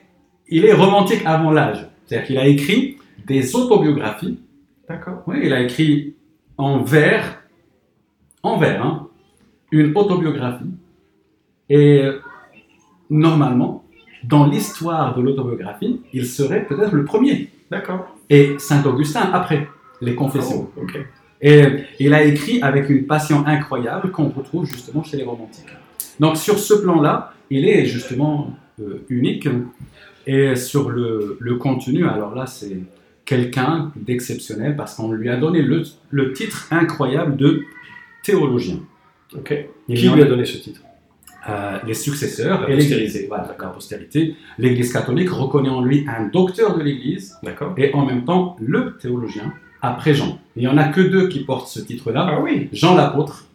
il 0.48 0.64
est 0.64 0.72
romantique 0.72 1.20
avant 1.24 1.50
l'âge. 1.50 1.86
C'est-à-dire 2.06 2.26
qu'il 2.26 2.38
a 2.38 2.46
écrit 2.46 2.96
des 3.26 3.54
autobiographies. 3.54 4.38
D'accord. 4.90 5.22
Oui, 5.28 5.36
il 5.44 5.52
a 5.52 5.60
écrit 5.62 6.16
en 6.58 6.82
vers, 6.82 7.44
en 8.42 8.58
vers, 8.58 8.84
hein, 8.84 9.06
une 9.70 9.96
autobiographie. 9.96 10.72
Et 11.68 12.08
normalement, 13.08 13.84
dans 14.24 14.48
l'histoire 14.48 15.14
de 15.14 15.22
l'autobiographie, 15.22 16.02
il 16.12 16.26
serait 16.26 16.66
peut-être 16.66 16.92
le 16.92 17.04
premier. 17.04 17.50
D'accord. 17.70 18.16
Et 18.28 18.56
Saint 18.58 18.84
Augustin 18.84 19.30
après 19.32 19.68
les 20.00 20.16
confessions. 20.16 20.68
Oh, 20.76 20.82
ok. 20.82 20.98
Et 21.40 21.62
il 22.00 22.12
a 22.12 22.24
écrit 22.24 22.60
avec 22.60 22.90
une 22.90 23.06
passion 23.06 23.46
incroyable 23.46 24.10
qu'on 24.10 24.30
retrouve 24.30 24.66
justement 24.66 25.04
chez 25.04 25.16
les 25.16 25.22
romantiques. 25.22 25.70
Donc 26.18 26.36
sur 26.36 26.58
ce 26.58 26.74
plan-là, 26.74 27.32
il 27.48 27.68
est 27.68 27.84
justement 27.84 28.56
euh, 28.80 29.06
unique. 29.08 29.48
Et 30.26 30.56
sur 30.56 30.90
le, 30.90 31.36
le 31.38 31.54
contenu, 31.54 32.08
alors 32.08 32.34
là, 32.34 32.46
c'est 32.46 32.76
quelqu'un 33.30 33.92
d'exceptionnel 33.94 34.74
parce 34.76 34.94
qu'on 34.96 35.12
lui 35.12 35.28
a 35.28 35.36
donné 35.36 35.62
le, 35.62 35.78
le 36.10 36.32
titre 36.32 36.66
incroyable 36.72 37.36
de 37.36 37.62
théologien. 38.24 38.78
Ok. 39.38 39.50
Il 39.88 39.96
Qui 39.98 40.08
lui 40.08 40.22
a 40.22 40.24
donné 40.24 40.44
ce 40.44 40.58
titre? 40.58 40.80
Euh, 41.48 41.78
les 41.86 41.94
successeurs 41.94 42.62
La 42.62 42.70
et 42.70 42.74
postérité. 42.74 43.04
l'Église. 43.06 43.28
Voilà, 43.28 43.56
la 43.58 43.68
postérité. 43.68 44.34
L'Église 44.58 44.92
catholique 44.92 45.30
reconnaît 45.30 45.68
en 45.70 45.80
lui 45.80 46.04
un 46.08 46.26
docteur 46.26 46.76
de 46.76 46.82
l'Église 46.82 47.36
et 47.78 47.94
en 47.94 48.04
même 48.04 48.24
temps 48.24 48.56
le 48.60 48.96
théologien 49.00 49.54
après 49.80 50.12
Jean. 50.12 50.38
Il 50.56 50.62
n'y 50.62 50.68
en 50.68 50.76
a 50.76 50.88
que 50.88 51.00
deux 51.00 51.28
qui 51.28 51.40
portent 51.44 51.68
ce 51.68 51.80
titre-là. 51.80 52.26
Ah 52.32 52.40
oui. 52.42 52.68
Jean 52.72 52.94
l'apôtre 52.96 53.46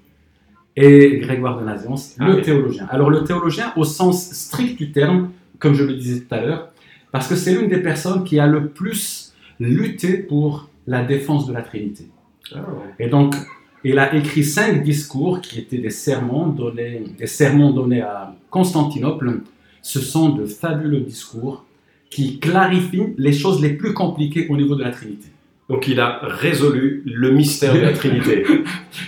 et 0.78 1.20
Grégoire 1.22 1.60
de 1.60 1.66
Naziance, 1.66 2.16
Ah 2.20 2.28
le 2.30 2.36
oui. 2.38 2.42
théologien. 2.42 2.88
Alors 2.90 3.10
le 3.10 3.24
théologien 3.26 3.74
au 3.76 3.84
sens 3.84 4.32
strict 4.32 4.78
du 4.78 4.92
terme, 4.92 5.30
comme 5.60 5.74
je 5.74 5.84
le 5.84 5.94
disais 5.94 6.22
tout 6.22 6.34
à 6.34 6.42
l'heure, 6.42 6.70
parce 7.12 7.28
que 7.28 7.36
c'est 7.36 7.54
l'une 7.54 7.70
des 7.70 7.82
personnes 7.82 8.24
qui 8.24 8.40
a 8.40 8.48
le 8.48 8.68
plus 8.70 9.25
lutté 9.60 10.18
pour 10.18 10.70
la 10.88 11.04
défense 11.04 11.48
de 11.48 11.54
la 11.54 11.62
Trinité. 11.62 12.08
Ah. 12.54 12.60
Et 13.00 13.08
donc, 13.08 13.36
il 13.84 14.00
a 14.00 14.16
écrit 14.16 14.44
cinq 14.44 14.84
discours 14.84 15.42
qui 15.42 15.60
étaient 15.60 15.78
des 15.78 15.90
sermons 15.90 16.48
donnés, 16.48 17.04
des 17.18 17.28
sermons 17.28 17.72
donnés 17.72 18.02
à 18.02 18.36
Constantinople. 18.50 19.42
Ce 19.82 20.00
sont 20.00 20.30
de 20.30 20.46
fabuleux 20.46 21.02
discours 21.02 21.66
qui 22.10 22.40
clarifient 22.40 23.14
les 23.18 23.34
choses 23.34 23.62
les 23.62 23.72
plus 23.74 23.94
compliquées 23.94 24.48
au 24.50 24.58
niveau 24.58 24.76
de 24.76 24.84
la 24.84 24.92
Trinité. 24.92 25.28
Donc 25.70 25.88
il 25.88 26.00
a 26.00 26.20
résolu 26.24 27.02
le 27.06 27.32
mystère 27.32 27.74
de 27.74 27.80
la 27.80 27.94
Trinité. 27.94 28.44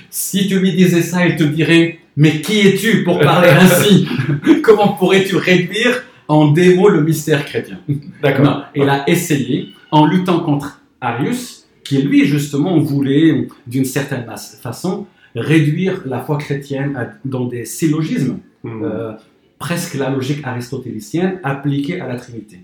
Si 0.10 0.48
tu 0.48 0.60
lui 0.60 0.74
disais 0.74 1.04
ça, 1.04 1.26
il 1.28 1.36
te 1.36 1.44
dirait 1.44 2.00
Mais 2.16 2.42
qui 2.42 2.60
es-tu 2.68 3.04
pour 3.04 3.20
parler 3.20 3.50
ainsi? 3.50 4.08
Comment 4.64 4.90
pourrais-tu 4.94 5.38
réduire 5.38 6.04
en 6.28 6.46
mots 6.48 6.90
le 6.90 7.02
mystère 7.02 7.46
chrétien? 7.46 7.80
D'accord. 8.22 8.66
Il 8.76 8.90
a 8.90 9.08
essayé 9.08 9.70
en 9.92 10.06
luttant 10.06 10.40
contre 10.42 10.82
Arius, 11.02 11.66
qui 11.84 12.02
lui 12.02 12.26
justement 12.26 12.80
voulait, 12.80 13.48
d'une 13.66 13.86
certaine 13.86 14.26
façon, 14.62 15.08
réduire 15.36 16.02
la 16.06 16.20
foi 16.22 16.38
chrétienne 16.38 16.96
à- 16.96 17.10
dans 17.26 17.46
des 17.46 17.66
syllogismes, 17.66 18.40
Hmm. 18.64 18.84
euh, 18.84 19.14
presque 19.60 19.94
la 19.96 20.10
logique 20.10 20.42
aristotélicienne 20.46 21.40
appliquée 21.44 22.02
à 22.02 22.08
la 22.08 22.16
Trinité. 22.18 22.60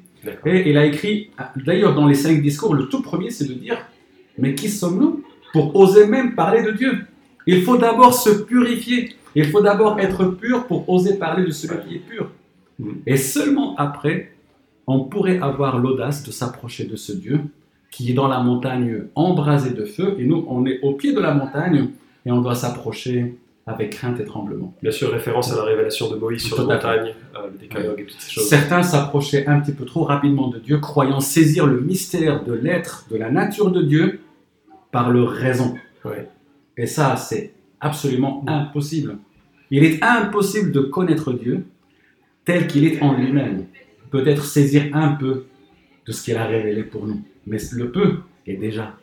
Et 0.45 0.69
il 0.69 0.77
a 0.77 0.85
écrit, 0.85 1.29
d'ailleurs 1.65 1.93
dans 1.95 2.07
les 2.07 2.15
cinq 2.15 2.41
discours, 2.41 2.73
le 2.73 2.87
tout 2.87 3.01
premier 3.01 3.29
c'est 3.29 3.47
de 3.47 3.53
dire, 3.53 3.77
mais 4.37 4.55
qui 4.55 4.69
sommes-nous 4.69 5.23
pour 5.53 5.75
oser 5.75 6.07
même 6.07 6.33
parler 6.35 6.63
de 6.63 6.71
Dieu? 6.71 6.93
Il 7.45 7.61
faut 7.63 7.77
d'abord 7.77 8.13
se 8.13 8.29
purifier, 8.29 9.13
il 9.35 9.45
faut 9.45 9.61
d'abord 9.61 9.99
être 9.99 10.25
pur 10.25 10.65
pour 10.65 10.87
oser 10.89 11.15
parler 11.15 11.45
de 11.45 11.51
celui 11.51 11.77
qui 11.87 11.95
est 11.95 11.99
pur. 11.99 12.31
Mhm. 12.79 13.01
Et 13.05 13.17
seulement 13.17 13.75
après, 13.77 14.32
on 14.87 15.05
pourrait 15.05 15.39
avoir 15.39 15.79
l'audace 15.79 16.23
de 16.23 16.31
s'approcher 16.31 16.85
de 16.85 16.95
ce 16.95 17.13
Dieu 17.13 17.41
qui 17.91 18.09
est 18.09 18.13
dans 18.13 18.27
la 18.27 18.39
montagne 18.39 19.03
embrasée 19.13 19.73
de 19.73 19.85
feu, 19.85 20.15
et 20.17 20.25
nous 20.25 20.45
on 20.47 20.65
est 20.65 20.79
au 20.81 20.93
pied 20.93 21.13
de 21.13 21.19
la 21.19 21.33
montagne 21.33 21.89
et 22.25 22.31
on 22.31 22.41
doit 22.41 22.55
s'approcher 22.55 23.37
avec 23.65 23.91
crainte 23.91 24.19
et 24.19 24.25
tremblement. 24.25 24.73
Bien 24.81 24.91
sûr, 24.91 25.11
référence 25.11 25.53
à 25.53 25.55
la 25.55 25.63
révélation 25.63 26.09
de 26.09 26.17
Moïse 26.17 26.43
sur 26.43 26.57
Tout 26.57 26.67
la 26.67 26.75
montagne, 26.75 27.13
euh, 27.35 27.47
le 27.51 27.57
décalogue 27.57 27.99
et 27.99 28.05
toutes 28.05 28.19
ces 28.19 28.31
choses. 28.31 28.47
Certains 28.49 28.83
s'approchaient 28.83 29.47
un 29.47 29.59
petit 29.61 29.71
peu 29.71 29.85
trop 29.85 30.03
rapidement 30.03 30.49
de 30.49 30.59
Dieu, 30.59 30.79
croyant 30.79 31.21
saisir 31.21 31.65
le 31.65 31.79
mystère 31.79 32.43
de 32.43 32.53
l'être, 32.53 33.05
de 33.09 33.15
la 33.15 33.31
nature 33.31 33.71
de 33.71 33.81
Dieu, 33.81 34.19
par 34.91 35.11
leur 35.11 35.29
raison. 35.29 35.75
Ouais. 36.03 36.27
Et 36.77 36.87
ça, 36.87 37.15
c'est 37.15 37.53
absolument 37.79 38.43
impossible. 38.47 39.17
Il 39.71 39.83
est 39.83 40.03
impossible 40.03 40.71
de 40.71 40.81
connaître 40.81 41.31
Dieu 41.31 41.65
tel 42.45 42.67
qu'il 42.67 42.85
est 42.85 43.01
en 43.01 43.13
lui-même. 43.13 43.65
Peut-être 44.13 44.45
saisir 44.45 44.83
un 44.93 45.13
peu 45.13 45.45
de 46.05 46.11
ce 46.11 46.23
qu'il 46.23 46.37
a 46.37 46.45
révélé 46.45 46.83
pour 46.83 47.07
nous. 47.07 47.23
Mais 47.47 47.57
le 47.71 47.89
peu 47.89 48.17
est 48.45 48.57
déjà, 48.57 48.95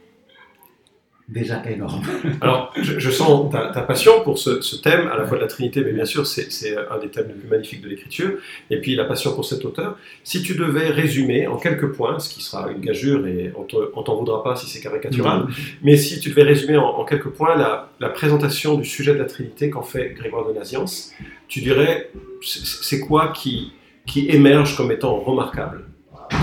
déjà 1.29 1.69
énorme. 1.69 2.01
Alors, 2.41 2.73
je, 2.81 3.01
je 3.01 3.11
sens 3.11 3.51
ta, 3.51 3.73
ta 3.73 3.83
passion 3.83 4.23
pour 4.23 4.39
ce, 4.39 4.61
ce 4.61 4.77
thème, 4.77 5.09
à 5.09 5.17
la 5.17 5.27
fois 5.27 5.37
de 5.37 5.43
la 5.43 5.49
Trinité, 5.49 5.83
mais 5.85 5.91
bien 5.91 6.05
sûr, 6.05 6.29
c'est 6.29 6.77
un 6.77 6.99
des 6.99 7.09
thèmes 7.09 7.27
les 7.27 7.35
plus 7.35 7.49
magnifiques 7.49 7.83
de 7.83 7.89
l'écriture, 7.89 8.35
et 8.71 8.81
puis 8.81 8.95
la 8.95 9.05
passion 9.05 9.35
pour 9.35 9.45
cet 9.45 9.65
auteur. 9.65 9.99
Si 10.23 10.45
tu 10.45 10.55
devais 10.55 10.91
résumer 10.91 11.49
en 11.49 11.57
quelques 11.57 11.91
points, 11.93 12.21
ce 12.21 12.33
qui 12.33 12.41
sera 12.41 12.71
une 12.71 12.81
gageure, 12.81 13.27
et 13.27 13.53
on 13.57 13.67
on 13.95 14.03
t'en 14.05 14.15
voudra 14.15 14.45
pas 14.45 14.55
si 14.55 14.69
c'est 14.69 14.81
caricatural, 14.81 15.49
mais 15.83 15.97
si 15.97 16.21
tu 16.21 16.31
devais 16.31 16.45
résumer 16.45 16.77
en, 16.77 16.87
en 16.87 17.05
quelques 17.05 17.31
points 17.31 17.57
la, 17.57 17.91
la 17.99 18.11
présentation 18.11 18.77
du 18.77 18.85
sujet 18.85 19.13
de 19.13 19.19
la 19.19 19.27
Trinité 19.27 19.71
qu'en 19.71 19.83
fait 19.83 20.15
Grégoire 20.15 20.47
de 20.47 20.53
Naziance, 20.53 21.13
tu 21.49 21.61
dirais, 21.63 22.13
c'est 22.43 23.01
quoi 23.01 23.33
qui, 23.33 23.73
qui 24.11 24.29
émerge 24.29 24.77
comme 24.77 24.91
étant 24.93 25.17
remarquable 25.21 25.85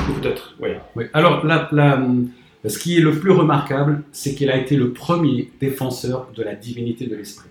Ou 0.09 0.13
Peut-être, 0.19 0.55
oui. 0.61 0.69
Oui. 0.95 1.05
Alors, 1.13 1.45
la- 1.45 1.67
la- 1.71 2.01
ce 2.67 2.77
qui 2.79 2.97
est 2.97 3.01
le 3.01 3.11
plus 3.11 3.31
remarquable, 3.31 4.03
c'est 4.11 4.33
qu'il 4.35 4.49
a 4.49 4.57
été 4.57 4.75
le 4.75 4.91
premier 4.91 5.51
défenseur 5.59 6.29
de 6.35 6.43
la 6.43 6.55
divinité 6.55 7.05
de 7.07 7.15
l'esprit. 7.15 7.49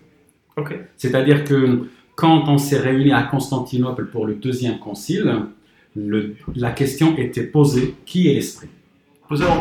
C'est-à-dire 0.96 1.44
que 1.44 1.86
quand 2.14 2.48
on 2.48 2.56
s'est 2.58 2.78
réuni 2.78 3.12
à 3.12 3.22
Constantinople 3.24 4.06
pour 4.06 4.26
le 4.26 4.34
deuxième 4.34 4.78
concile, 4.78 5.34
le- 5.94 6.34
la 6.54 6.70
question 6.70 7.16
était 7.18 7.42
posée 7.44 7.94
qui 8.06 8.28
est 8.30 8.34
l'esprit? 8.34 8.68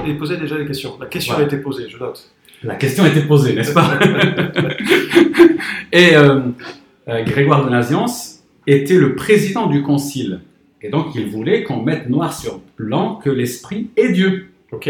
Et 0.08 0.14
posez 0.14 0.38
déjà 0.38 0.58
des 0.58 0.66
questions. 0.66 0.94
La 1.00 1.08
question 1.08 1.34
Voilà. 1.34 1.50
a 1.50 1.54
été 1.54 1.62
posée, 1.62 1.86
je 1.90 1.98
note. 1.98 2.30
La 2.64 2.76
question 2.76 3.06
était 3.06 3.24
posée, 3.24 3.56
n'est-ce 3.56 3.74
pas? 3.74 4.00
Et 5.92 6.16
euh, 6.16 6.40
euh, 7.10 7.24
Grégoire 7.24 7.66
de 7.66 7.70
Naziance 7.70 8.35
était 8.68 8.98
le 8.98 9.16
président 9.16 9.68
du 9.68 9.82
concile. 9.84 10.42
Et 10.82 10.90
donc, 10.90 11.16
il 11.16 11.28
voulait 11.28 11.64
qu'on 11.64 11.82
mette 11.82 12.10
noir 12.10 12.34
sur 12.38 12.60
blanc 12.78 13.16
que 13.16 13.30
l'esprit 13.30 13.88
est 13.98 14.10
Dieu. 14.10 14.48
Ok. 14.72 14.90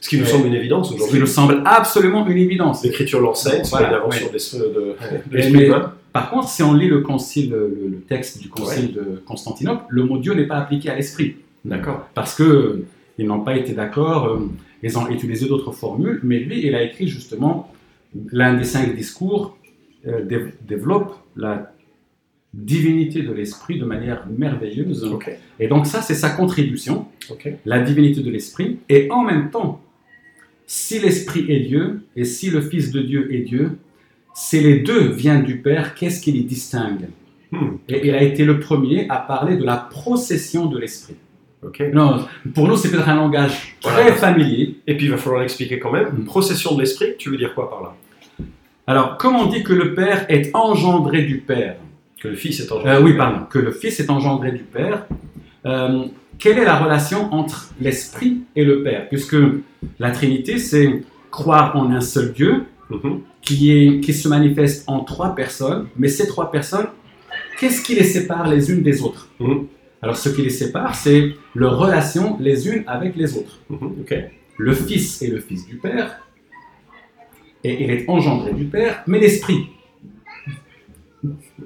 Ce 0.00 0.08
qui 0.08 0.16
nous 0.18 0.24
Ouais. 0.24 0.30
semble 0.30 0.46
une 0.48 0.54
évidence 0.54 0.88
Ce 0.88 0.94
qui 0.94 1.00
aujourd'hui. 1.00 1.20
nous 1.20 1.26
semble 1.26 1.62
absolument 1.64 2.26
une 2.26 2.36
évidence. 2.38 2.84
L'écriture 2.84 3.20
l'enseigne, 3.20 3.62
c'est 3.64 3.76
une 3.76 3.84
invention 3.94 4.26
de, 4.32 4.96
l'esprit 5.30 5.66
humain. 5.66 5.92
Par 6.12 6.30
contre, 6.30 6.48
si 6.48 6.62
on 6.62 6.74
lit 6.74 6.88
le 6.88 7.00
concile, 7.00 7.50
le, 7.50 7.88
le 7.90 8.00
texte 8.00 8.40
du 8.42 8.48
concile 8.48 8.92
de 8.92 9.22
Constantinople, 9.24 9.84
le 9.88 10.04
mot 10.04 10.18
Dieu 10.18 10.34
n'est 10.34 10.46
pas 10.46 10.56
appliqué 10.58 10.90
à 10.90 10.96
l'esprit. 10.96 11.36
D'accord. 11.64 12.08
Parce 12.14 12.34
que 12.34 12.42
euh, 12.42 12.86
ils 13.18 13.26
n'ont 13.26 13.40
pas 13.40 13.56
été 13.56 13.72
d'accord, 13.72 14.26
euh, 14.26 14.48
ils 14.82 14.98
ont 14.98 15.08
utilisé 15.08 15.46
d'autres 15.46 15.72
formules, 15.72 16.20
mais 16.24 16.40
lui, 16.40 16.66
il 16.66 16.74
a 16.74 16.82
écrit 16.82 17.06
justement 17.08 17.72
l'un 18.32 18.54
des 18.54 18.64
cinq 18.64 18.94
discours 18.94 19.56
euh, 20.06 20.22
dé- 20.24 20.52
développe 20.66 21.14
la 21.36 21.71
divinité 22.54 23.22
de 23.22 23.32
l'esprit 23.32 23.78
de 23.78 23.84
manière 23.84 24.26
merveilleuse. 24.28 25.10
Et 25.58 25.68
donc 25.68 25.86
ça, 25.86 26.02
c'est 26.02 26.14
sa 26.14 26.30
contribution, 26.30 27.06
la 27.64 27.80
divinité 27.80 28.22
de 28.22 28.30
l'esprit, 28.30 28.78
et 28.88 29.10
en 29.10 29.22
même 29.22 29.50
temps, 29.50 29.80
si 30.66 30.98
l'esprit 30.98 31.50
est 31.50 31.60
Dieu 31.60 32.02
et 32.16 32.24
si 32.24 32.50
le 32.50 32.60
Fils 32.60 32.92
de 32.92 33.00
Dieu 33.00 33.34
est 33.34 33.40
Dieu, 33.40 33.78
c'est 34.34 34.60
les 34.60 34.80
deux 34.80 35.10
viennent 35.10 35.44
du 35.44 35.58
Père, 35.58 35.94
qu'est-ce 35.94 36.20
qui 36.22 36.32
les 36.32 36.42
distingue? 36.42 37.08
Hmm. 37.50 37.76
Et 37.88 38.06
il 38.06 38.14
a 38.14 38.22
été 38.22 38.44
le 38.44 38.60
premier 38.60 39.06
à 39.10 39.16
parler 39.16 39.56
de 39.56 39.64
la 39.64 39.76
procession 39.76 40.66
de 40.66 40.78
l'esprit. 40.78 41.16
Non, 41.92 42.24
pour 42.54 42.66
nous, 42.66 42.76
c'est 42.76 42.90
peut-être 42.90 43.08
un 43.08 43.16
langage 43.16 43.76
très 43.80 43.92
Voilà. 43.92 44.12
familier. 44.14 44.76
Et 44.86 44.96
puis 44.96 45.06
il 45.06 45.10
va 45.10 45.16
falloir 45.18 45.42
l'expliquer 45.42 45.78
quand 45.78 45.92
même. 45.92 46.08
Hmm. 46.08 46.24
Procession 46.24 46.74
de 46.74 46.80
l'esprit, 46.80 47.14
tu 47.18 47.30
veux 47.30 47.36
dire 47.36 47.54
quoi 47.54 47.70
par 47.70 47.82
là? 47.82 47.94
Alors, 48.86 49.16
comme 49.16 49.36
on 49.36 49.46
dit 49.46 49.62
que 49.62 49.72
le 49.72 49.94
Père 49.94 50.26
est 50.28 50.50
engendré 50.54 51.22
du 51.22 51.38
Père? 51.38 51.76
Que 52.20 52.28
le 52.28 52.36
Fils 52.36 52.60
est 52.60 52.70
en 52.72 52.84
Euh, 52.86 53.00
Oui, 53.02 53.16
pardon, 53.16 53.46
que 53.50 53.58
le 53.58 53.72
Fils 53.72 53.98
est 54.00 54.10
engendré 54.10 54.52
du 54.52 54.62
Père. 54.64 55.06
euh, 55.66 56.04
quelle 56.38 56.58
est 56.58 56.64
la 56.64 56.76
relation 56.78 57.32
entre 57.32 57.70
l'Esprit 57.80 58.42
et 58.56 58.64
le 58.64 58.82
Père? 58.82 59.08
Puisque 59.08 59.36
la 60.00 60.10
Trinité, 60.10 60.58
c'est 60.58 61.02
croire 61.30 61.76
en 61.76 61.90
un 61.92 62.00
seul 62.00 62.32
Dieu 62.32 62.64
Mhm. 62.90 63.20
qui, 63.40 63.70
est, 63.72 64.00
qui 64.00 64.12
se 64.12 64.28
manifeste 64.28 64.84
en 64.88 65.00
trois 65.00 65.34
personnes, 65.34 65.86
mais 65.96 66.08
ces 66.08 66.26
trois 66.26 66.50
personnes, 66.50 66.86
qu'est-ce 67.58 67.80
qui 67.82 67.94
les 67.94 68.04
sépare 68.04 68.48
les 68.48 68.70
unes 68.70 68.82
des 68.82 69.02
autres? 69.02 69.28
Mhm. 69.40 69.66
Alors, 70.02 70.16
ce 70.16 70.28
qui 70.30 70.42
les 70.42 70.50
sépare, 70.50 70.94
c'est 70.96 71.32
leur 71.54 71.78
relation 71.78 72.36
les 72.40 72.68
unes 72.68 72.82
avec 72.88 73.14
les 73.16 73.36
autres. 73.38 73.60
Mhm. 73.70 74.04
Le 74.58 74.74
Fils 74.74 75.22
est 75.22 75.28
le 75.28 75.38
Fils 75.38 75.64
du 75.66 75.76
Père, 75.76 76.18
et 77.64 77.84
il 77.84 77.90
est 77.90 78.04
engendré 78.08 78.52
du 78.52 78.64
Père, 78.64 79.02
mais 79.06 79.20
l'Esprit. 79.20 79.66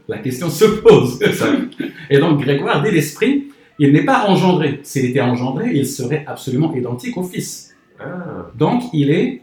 La 0.09 0.19
question 0.19 0.51
se 0.51 0.65
pose. 0.65 1.19
Et 2.11 2.19
donc 2.19 2.41
Grégoire 2.41 2.83
dit 2.83 2.91
l'Esprit, 2.91 3.49
il 3.79 3.93
n'est 3.93 4.05
pas 4.05 4.27
engendré. 4.29 4.81
S'il 4.83 5.07
était 5.07 5.21
engendré, 5.21 5.71
il 5.75 5.87
serait 5.87 6.25
absolument 6.27 6.75
identique 6.75 7.17
au 7.17 7.23
Fils. 7.23 7.75
Ah. 7.99 8.51
Donc 8.55 8.85
il 8.93 9.11
est, 9.11 9.43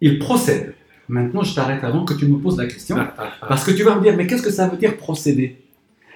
il 0.00 0.18
procède. 0.18 0.74
Maintenant, 1.08 1.42
je 1.42 1.54
t'arrête 1.54 1.84
avant 1.84 2.04
que 2.04 2.14
tu 2.14 2.26
me 2.26 2.38
poses 2.38 2.58
la 2.58 2.66
question, 2.66 2.96
ah, 2.98 3.14
ah. 3.16 3.46
parce 3.48 3.64
que 3.64 3.70
tu 3.70 3.84
vas 3.84 3.94
me 3.94 4.02
dire, 4.02 4.16
mais 4.16 4.26
qu'est-ce 4.26 4.42
que 4.42 4.50
ça 4.50 4.68
veut 4.68 4.76
dire 4.76 4.96
procéder? 4.96 5.56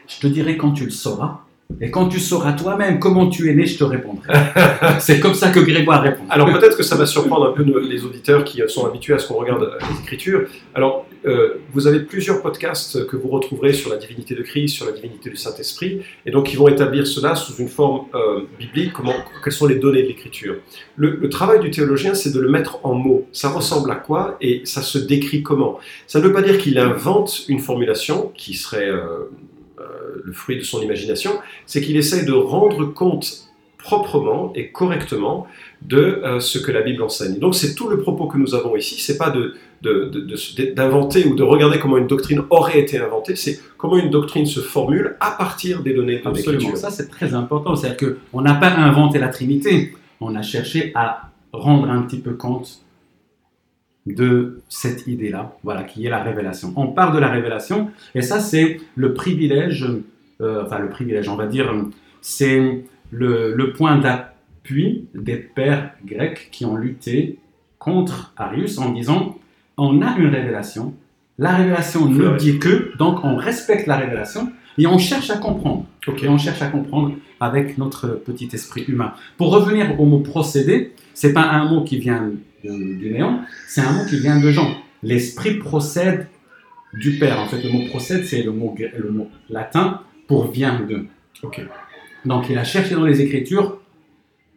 Je 0.09 0.19
te 0.19 0.27
dirai 0.27 0.57
quand 0.57 0.73
tu 0.73 0.85
le 0.85 0.91
sauras, 0.91 1.45
Et 1.81 1.91
quand 1.91 2.09
tu 2.09 2.21
sauras 2.21 2.53
toi-même 2.53 2.99
comment 2.99 3.29
tu 3.29 3.51
es 3.51 3.55
né, 3.55 3.67
je 3.67 3.79
te 3.79 3.85
répondrai. 3.85 4.29
c'est 5.01 5.21
comme 5.21 5.35
ça 5.35 5.51
que 5.51 5.61
Grégoire 5.61 6.03
répond. 6.03 6.25
Alors 6.29 6.53
peut-être 6.53 6.77
que 6.77 6.83
ça 6.83 6.97
va 6.97 7.07
surprendre 7.07 7.51
un 7.51 7.53
peu 7.53 7.65
les 7.81 8.05
auditeurs 8.05 8.45
qui 8.45 8.63
sont 8.69 8.87
habitués 8.87 9.15
à 9.15 9.19
ce 9.19 9.29
qu'on 9.29 9.35
regarde 9.35 9.71
les 9.81 10.01
Écritures. 10.01 10.49
Alors 10.75 11.07
euh, 11.27 11.61
vous 11.73 11.87
avez 11.87 12.01
plusieurs 12.01 12.41
podcasts 12.41 13.07
que 13.07 13.17
vous 13.17 13.29
retrouverez 13.29 13.73
sur 13.75 13.91
la 13.91 13.97
divinité 13.97 14.35
de 14.35 14.43
Christ, 14.43 14.75
sur 14.75 14.87
la 14.87 14.93
divinité 14.93 15.29
du 15.29 15.37
Saint-Esprit, 15.37 16.01
et 16.25 16.31
donc 16.31 16.53
ils 16.53 16.57
vont 16.57 16.69
établir 16.69 17.07
cela 17.07 17.35
sous 17.35 17.55
une 17.57 17.69
forme 17.69 18.07
euh, 18.15 18.43
biblique, 18.59 18.93
comment, 18.95 19.15
quelles 19.45 19.53
sont 19.53 19.67
les 19.67 19.75
données 19.75 20.03
de 20.03 20.09
l'Écriture? 20.09 20.57
Le, 20.97 21.17
le, 21.17 21.29
travail 21.29 21.61
du 21.61 21.71
théologien, 21.71 22.15
c'est 22.15 22.33
de 22.33 22.41
le 22.41 22.49
mettre 22.49 22.81
en 22.85 22.95
mots. 22.95 23.27
Ça 23.33 23.51
ressemble 23.51 23.91
à 23.91 23.97
quoi 23.97 24.37
et 24.41 24.63
ça 24.65 24.83
se 24.83 24.99
décrit 24.99 25.43
comment? 25.43 25.79
Ça 26.07 26.21
ne 26.21 26.25
veut 26.25 26.33
pas 26.33 26.43
dire 26.43 26.59
qu'il 26.59 26.79
invente 26.79 27.45
une 27.49 27.61
formulation 27.61 28.33
qui 28.35 28.55
serait... 28.55 28.89
Euh, 28.89 29.31
le 30.25 30.33
fruit 30.33 30.59
de 30.59 30.63
son 30.63 30.81
imagination, 30.83 31.33
c'est 31.67 31.81
qu'il 31.81 31.97
essaye 31.97 32.25
de 32.25 32.33
rendre 32.33 32.85
compte 32.87 33.51
proprement 33.83 34.53
et 34.55 34.69
correctement 34.69 35.47
de 35.83 35.97
euh, 35.99 36.41
ce 36.41 36.59
que 36.59 36.71
la 36.71 36.83
Bible 36.83 37.03
enseigne. 37.03 37.39
Donc 37.39 37.55
c'est 37.55 37.75
tout 37.75 37.89
le 37.89 37.99
propos 37.99 38.27
que 38.27 38.39
nous 38.39 38.55
avons 38.55 38.77
ici, 38.77 39.01
c'est 39.01 39.17
pas 39.17 39.31
de, 39.31 39.55
d'inventer 40.75 41.27
ou 41.27 41.35
de 41.35 41.43
regarder 41.43 41.79
comment 41.79 41.97
une 41.97 42.07
doctrine 42.07 42.43
aurait 42.51 42.79
été 42.79 42.99
inventée, 42.99 43.37
c'est 43.37 43.59
comment 43.79 43.97
une 43.97 44.11
doctrine 44.11 44.47
se 44.47 44.61
formule 44.61 45.17
à 45.21 45.31
partir 45.33 45.83
des 45.83 45.95
données 45.95 46.19
de 46.19 46.29
Absolument, 46.29 46.77
ça 46.77 46.91
c'est 46.91 47.09
très 47.09 47.35
important, 47.35 47.75
c'est-à-dire 47.75 48.17
qu'on 48.31 48.43
n'a 48.43 48.55
pas 48.55 48.71
inventé 48.71 49.19
la 49.19 49.29
Trinité, 49.29 49.95
on 50.21 50.35
a 50.37 50.43
cherché 50.43 50.93
à 50.95 51.31
rendre 51.53 51.89
un 51.89 52.03
petit 52.03 52.19
peu 52.19 52.35
compte 52.35 52.83
de 54.07 54.61
cette 54.69 55.07
idée-là, 55.07 55.57
voilà, 55.63 55.83
qui 55.85 56.07
est 56.07 56.11
la 56.11 56.23
révélation. 56.23 56.73
On 56.77 56.89
part 56.89 57.13
de 57.13 57.19
la 57.19 57.29
révélation, 57.29 57.91
et 58.15 58.23
ça 58.23 58.41
c'est 58.41 58.81
le 58.97 59.15
privilège, 59.15 59.87
euh, 60.41 60.65
enfin 60.65 60.79
le 60.79 60.89
privilège, 60.89 61.29
on 61.29 61.37
va 61.37 61.47
dire, 61.47 61.73
c'est 62.21 62.85
le, 63.11 63.73
point 63.73 63.99
d'appui 63.99 65.07
des 65.15 65.37
pères 65.37 65.93
grecs 66.05 66.49
qui 66.51 66.65
ont 66.65 66.77
lutté 66.77 67.39
contre 67.79 68.33
Arius 68.37 68.79
en 68.79 68.91
disant, 68.91 69.39
on 69.77 70.03
a 70.03 70.17
une 70.17 70.29
révélation, 70.29 70.95
la 71.39 71.57
révélation 71.57 72.07
ne 72.07 72.37
dit 72.37 72.59
que, 72.59 72.97
donc 72.99 73.25
on 73.25 73.37
respecte 73.37 73.87
la 73.87 73.97
révélation, 73.97 74.51
et 74.79 74.87
on 74.87 74.99
cherche 74.99 75.31
à 75.31 75.37
comprendre. 75.37 75.87
Et 76.23 76.29
on 76.29 76.39
cherche 76.39 76.63
à 76.63 76.69
comprendre 76.69 77.15
avec 77.39 77.79
notre 77.79 78.09
petit 78.09 78.49
esprit 78.53 78.85
humain. 78.89 79.13
Pour 79.37 79.53
revenir 79.53 80.01
au 80.01 80.07
mot 80.07 80.21
procédé, 80.21 80.93
c'est 81.15 81.33
pas 81.33 81.43
un 81.43 81.69
mot 81.69 81.85
qui 81.85 81.99
vient 81.99 82.31
du 82.65 83.11
néant, 83.11 83.41
c'est 83.67 83.81
un 83.81 83.93
mot 83.93 84.05
qui 84.09 84.19
vient 84.19 84.41
de 84.41 84.51
Jean. 84.51 84.75
L'esprit 85.03 85.55
procède 85.55 86.29
du 86.95 87.19
Père. 87.19 87.39
En 87.41 87.47
fait, 87.47 87.63
le 87.63 87.71
mot 87.71 87.87
procède, 87.89 88.25
c'est 88.25 88.43
le 88.43 88.53
mot, 88.53 88.75
le 88.79 89.11
mot 89.11 89.29
latin 89.49 90.01
pour 90.27 90.51
vient 90.51 90.81
de. 90.81 91.07
Donc, 92.25 92.51
il 92.51 92.59
a 92.59 92.65
cherché 92.65 92.95
dans 92.95 93.05
les 93.05 93.21
Écritures 93.21 93.79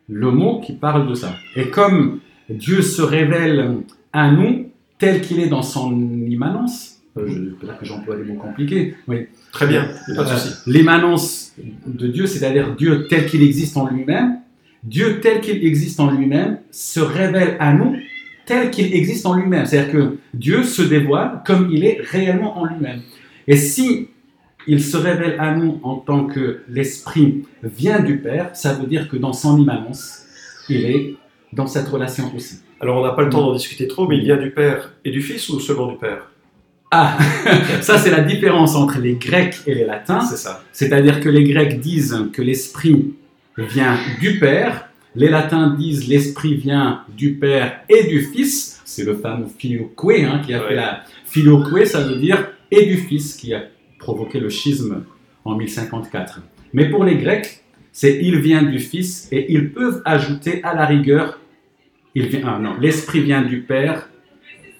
le 0.10 0.32
mot 0.32 0.60
qui 0.60 0.74
parle 0.74 1.08
de 1.08 1.16
ça. 1.16 1.36
Et 1.56 1.70
comme 1.70 2.20
Dieu 2.50 2.82
se 2.82 3.02
révèle 3.02 3.78
à 4.12 4.32
nous 4.32 4.70
tel 5.00 5.22
qu'il 5.22 5.40
est 5.40 5.48
dans 5.48 5.62
son 5.62 5.98
immanence, 6.28 6.93
euh, 7.18 7.56
je, 7.62 7.68
que 7.68 7.86
j'emploie 7.86 8.16
des 8.16 8.24
mots 8.24 8.40
compliqués. 8.40 8.96
Oui. 9.08 9.28
Très 9.52 9.68
bien, 9.68 9.88
euh, 10.10 10.24
L'immanence 10.66 11.54
de 11.86 12.08
Dieu, 12.08 12.26
c'est-à-dire 12.26 12.76
Dieu 12.76 13.08
tel 13.08 13.28
qu'il 13.28 13.44
existe 13.44 13.78
en 13.78 13.88
lui-même, 13.88 14.40
Dieu 14.84 15.20
tel 15.22 15.42
qu'il 15.42 15.66
existe 15.66 16.00
en 16.00 16.12
lui-même 16.12 16.60
se 16.72 17.00
révèle 17.00 17.56
à 17.60 17.74
nous 17.74 17.96
tel 18.46 18.72
qu'il 18.72 18.94
existe 18.94 19.26
en 19.26 19.36
lui-même. 19.36 19.66
C'est-à-dire 19.66 19.92
que 19.92 20.18
Dieu 20.34 20.64
se 20.64 20.82
dévoile 20.82 21.42
comme 21.46 21.70
il 21.72 21.86
est 21.86 22.02
réellement 22.02 22.58
en 22.58 22.66
lui-même. 22.66 23.02
Et 23.48 23.56
si 23.56 24.10
il 24.68 24.82
se 24.84 24.98
révèle 24.98 25.36
à 25.40 25.56
nous 25.56 25.80
en 25.84 25.96
tant 25.96 26.26
que 26.26 26.62
l'Esprit 26.68 27.44
vient 27.62 28.00
du 28.00 28.18
Père, 28.18 28.56
ça 28.56 28.74
veut 28.74 28.88
dire 28.88 29.08
que 29.08 29.18
dans 29.18 29.34
son 29.34 29.58
immanence, 29.58 30.26
il 30.70 30.86
est 30.86 31.16
dans 31.52 31.68
cette 31.68 31.88
relation 31.88 32.34
aussi. 32.36 32.60
Alors 32.80 32.98
on 32.98 33.04
n'a 33.06 33.14
pas 33.14 33.22
le 33.22 33.30
temps 33.30 33.42
d'en 33.42 33.54
discuter 33.54 33.88
trop, 33.88 34.08
mais 34.08 34.18
il 34.18 34.24
vient 34.24 34.38
du 34.38 34.52
Père 34.52 34.94
et 35.06 35.12
du 35.12 35.22
Fils 35.22 35.48
ou 35.50 35.60
seulement 35.60 35.88
du 35.88 35.98
Père? 35.98 36.33
Ah, 36.96 37.18
ça 37.82 37.98
c'est 37.98 38.12
la 38.12 38.22
différence 38.22 38.76
entre 38.76 39.00
les 39.00 39.16
Grecs 39.16 39.62
et 39.66 39.74
les 39.74 39.86
Latins. 39.86 40.22
C'est 40.22 40.38
ça. 40.38 40.64
C'est-à-dire 40.72 41.20
que 41.20 41.30
les 41.30 41.44
Grecs 41.44 41.80
disent 41.80 42.30
que 42.32 42.42
l'Esprit 42.42 43.14
vient 43.58 43.98
du 44.20 44.40
Père. 44.40 44.90
Les 45.16 45.30
latins 45.30 45.76
disent 45.78 46.08
l'esprit 46.08 46.56
vient 46.56 47.04
du 47.16 47.34
Père 47.34 47.82
et 47.88 48.06
du 48.06 48.22
Fils. 48.22 48.82
C'est 48.84 49.04
le 49.04 49.16
fameux 49.16 49.46
filioque 49.60 49.92
hein, 50.10 50.42
qui 50.44 50.56
a 50.56 50.62
fait 50.62 50.74
la 50.74 51.04
filioque, 51.26 51.86
ça 51.86 52.02
veut 52.02 52.16
dire 52.16 52.48
et 52.72 52.88
du 52.88 52.98
Fils 52.98 53.36
qui 53.36 53.54
a 53.54 53.62
provoqué 54.00 54.40
le 54.40 54.50
schisme 54.50 55.04
en 55.46 55.56
1054. 55.56 56.42
Mais 56.74 56.90
pour 56.90 57.04
les 57.04 57.18
Grecs, 57.18 57.62
c'est 57.92 58.20
il 58.24 58.40
vient 58.40 58.64
du 58.64 58.80
Fils 58.80 59.28
et 59.32 59.54
ils 59.54 59.72
peuvent 59.72 60.02
ajouter 60.04 60.64
à 60.64 60.74
la 60.74 60.88
rigueur 60.88 61.40
il 62.16 62.28
vient, 62.28 62.42
ah 62.46 62.60
non, 62.60 62.76
l'esprit 62.80 63.22
vient 63.22 63.42
du 63.42 63.62
Père 63.62 64.10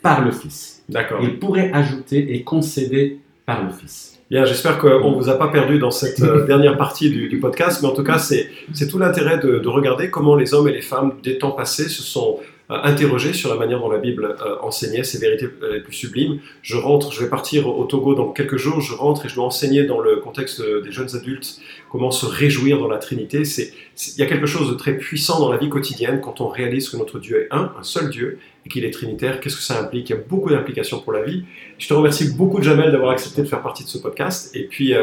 par 0.04 0.24
le 0.24 0.32
Fils. 0.32 0.84
D'accord. 0.90 1.22
Ils 1.24 1.40
pourraient 1.40 1.72
ajouter 1.74 2.36
et 2.36 2.44
concéder 2.44 3.20
par 3.48 3.64
le 3.64 3.72
Fils. 3.72 4.20
Bien, 4.30 4.46
j'espère 4.46 4.78
qu'on 4.80 5.12
ne 5.12 5.16
vous 5.16 5.30
a 5.30 5.38
pas 5.38 5.48
perdu 5.48 5.80
dans 5.80 5.92
cette 5.92 6.22
euh, 6.22 6.46
dernière 6.48 6.78
partie 6.78 7.10
du, 7.10 7.40
podcast, 7.40 7.82
mais 7.82 7.88
en 7.88 7.94
tout 7.94 8.04
cas, 8.04 8.18
c'est 8.18 8.50
tout 8.90 8.98
l'intérêt 8.98 9.38
de, 9.38 9.60
de, 9.60 9.68
regarder 9.68 10.10
comment 10.10 10.36
les 10.36 10.54
hommes 10.54 10.68
et 10.68 10.72
les 10.72 10.82
femmes 10.82 11.14
des 11.24 11.38
temps 11.38 11.52
passés 11.52 11.88
se 11.88 12.02
sont 12.02 12.40
euh, 12.72 12.78
interroger 12.84 13.34
sur 13.34 13.50
la 13.50 13.56
manière 13.58 13.80
dont 13.80 13.92
la 13.92 14.00
Bible 14.00 14.36
euh, 14.42 14.56
enseignait 14.62 15.04
ces 15.04 15.20
vérités 15.20 15.48
les 15.72 15.82
plus 15.82 15.94
sublimes. 15.94 16.40
Je 16.62 16.78
rentre, 16.78 17.12
je 17.14 17.22
vais 17.22 17.30
partir 17.30 17.68
au 17.68 17.84
Togo 17.86 18.16
dans 18.16 18.30
quelques 18.30 18.58
jours, 18.58 18.82
je 18.82 18.96
rentre 18.96 19.26
et 19.26 19.30
je 19.30 19.36
dois 19.36 19.46
enseigner 19.46 19.84
dans 19.84 20.00
le 20.00 20.16
contexte 20.18 20.62
des 20.62 20.92
jeunes 20.92 21.16
adultes 21.16 21.60
comment 21.92 22.10
se 22.10 22.26
réjouir 22.26 22.80
dans 22.80 22.88
la 22.88 22.98
Trinité. 22.98 23.46
C'est, 23.46 23.72
il 24.16 24.20
y 24.20 24.24
a 24.24 24.26
quelque 24.26 24.48
chose 24.48 24.70
de 24.70 24.76
très 24.76 24.98
puissant 24.98 25.40
dans 25.40 25.52
la 25.52 25.58
vie 25.58 25.70
quotidienne 25.70 26.22
quand 26.22 26.42
on 26.42 26.48
réalise 26.48 26.90
que 26.90 26.98
notre 26.98 27.20
Dieu 27.20 27.44
est 27.44 27.48
un, 27.52 27.72
un 27.78 27.84
seul 27.84 28.10
Dieu, 28.10 28.40
et 28.66 28.70
qu'il 28.70 28.86
est 28.86 28.92
trinitaire. 28.92 29.40
Qu'est-ce 29.40 29.56
que 29.56 29.62
ça 29.62 29.80
implique? 29.80 30.10
Il 30.10 30.14
y 30.14 30.16
a 30.16 30.22
beaucoup 30.30 30.50
d'implications 30.50 31.00
pour 31.00 31.14
la 31.14 31.24
vie. 31.24 31.44
Je 31.78 31.88
te 31.88 31.94
remercie 31.94 32.34
beaucoup, 32.34 32.62
Jamel, 32.62 32.92
d'avoir 32.92 33.12
accepté 33.12 33.42
de 33.42 33.48
faire 33.48 33.62
partie 33.62 33.84
de 33.84 33.90
ce 33.90 33.98
podcast. 33.98 34.56
Et 34.56 34.64
puis, 34.64 34.94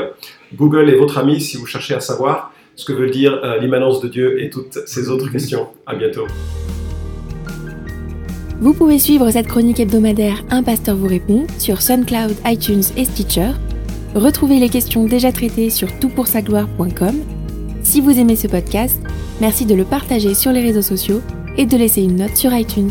Google 0.54 0.88
est 0.88 0.96
votre 0.96 1.18
ami 1.18 1.40
si 1.40 1.56
vous 1.56 1.66
cherchez 1.66 1.94
à 1.94 2.00
savoir 2.00 2.52
ce 2.76 2.84
que 2.84 2.92
veut 2.92 3.10
dire 3.10 3.40
l'immanence 3.60 4.00
de 4.00 4.08
Dieu 4.08 4.42
et 4.42 4.50
toutes 4.50 4.78
ces 4.86 5.10
autres 5.10 5.28
questions. 5.32 5.68
À 5.86 5.94
bientôt. 5.94 6.26
Vous 8.60 8.74
pouvez 8.74 8.98
suivre 8.98 9.30
cette 9.30 9.46
chronique 9.46 9.80
hebdomadaire 9.80 10.44
Un 10.50 10.62
pasteur 10.62 10.94
vous 10.94 11.08
répond 11.08 11.46
sur 11.58 11.80
SoundCloud, 11.80 12.36
iTunes 12.44 12.82
et 12.94 13.06
Stitcher. 13.06 13.52
Retrouvez 14.14 14.58
les 14.58 14.68
questions 14.68 15.06
déjà 15.06 15.32
traitées 15.32 15.70
sur 15.70 15.98
toutpoursagloire.com. 15.98 17.14
Si 17.82 18.02
vous 18.02 18.18
aimez 18.18 18.36
ce 18.36 18.48
podcast, 18.48 19.00
merci 19.40 19.64
de 19.64 19.74
le 19.74 19.84
partager 19.84 20.34
sur 20.34 20.52
les 20.52 20.60
réseaux 20.60 20.82
sociaux 20.82 21.22
et 21.56 21.64
de 21.64 21.76
laisser 21.76 22.02
une 22.02 22.16
note 22.16 22.36
sur 22.36 22.52
iTunes. 22.52 22.90